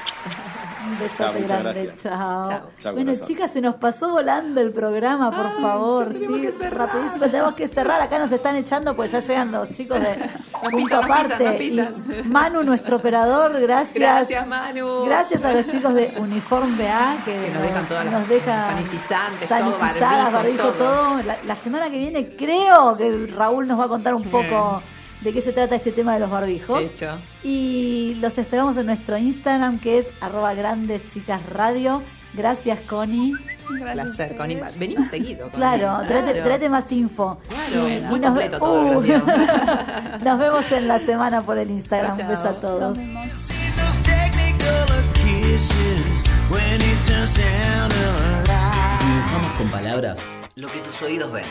[0.80, 1.32] Un besote Chao,
[1.62, 1.84] grande.
[1.84, 2.02] gracias.
[2.02, 2.48] Chao.
[2.78, 3.26] Chao, bueno, corazón.
[3.28, 6.10] chicas, se nos pasó volando el programa, por favor.
[6.14, 8.00] Sí, rapidísimo, tenemos que cerrar.
[8.00, 10.14] Acá nos están echando, pues ya llegan los chicos de
[10.60, 11.50] punto pisan, nos aparte.
[11.52, 13.94] pisan, nos Y Manu, nuestro operador, gracias.
[13.94, 15.04] Gracias, Manu.
[15.04, 19.48] Gracias a los chicos de Uniforme A que, Que nos dejan todas las dejan sanitizantes,
[19.48, 21.08] sanitizadas, barbijo, barbijo, todo.
[21.12, 21.22] todo.
[21.22, 24.82] La, la semana que viene creo que Raúl nos va a contar un poco
[25.20, 26.78] de qué se trata este tema de los barbijos.
[26.78, 27.18] De hecho.
[27.42, 32.02] Y los esperamos en nuestro Instagram que es arroba grandes chicas radio.
[32.34, 33.34] Gracias, Connie.
[33.78, 34.60] Placer, Connie.
[34.76, 35.48] Venimos seguido.
[35.50, 35.56] Connie.
[35.56, 36.44] Claro, tráete, Claro.
[36.46, 37.38] tráete más info.
[37.48, 39.02] Claro, Y- muy y nos, completo todo Uh,
[40.24, 42.18] nos vemos en la semana por el Instagram.
[42.20, 42.96] Un beso a todos.
[42.96, 49.00] Those technicolor kisses when he turns down the light.
[49.00, 50.18] Dibujamos con palabras
[50.56, 51.44] lo que tus oídos ven.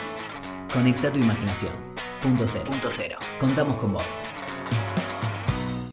[0.72, 1.72] Conecta tu imaginación.
[2.22, 2.64] Punto cero.
[2.66, 3.16] Punto cero.
[3.40, 4.04] Contamos con vos.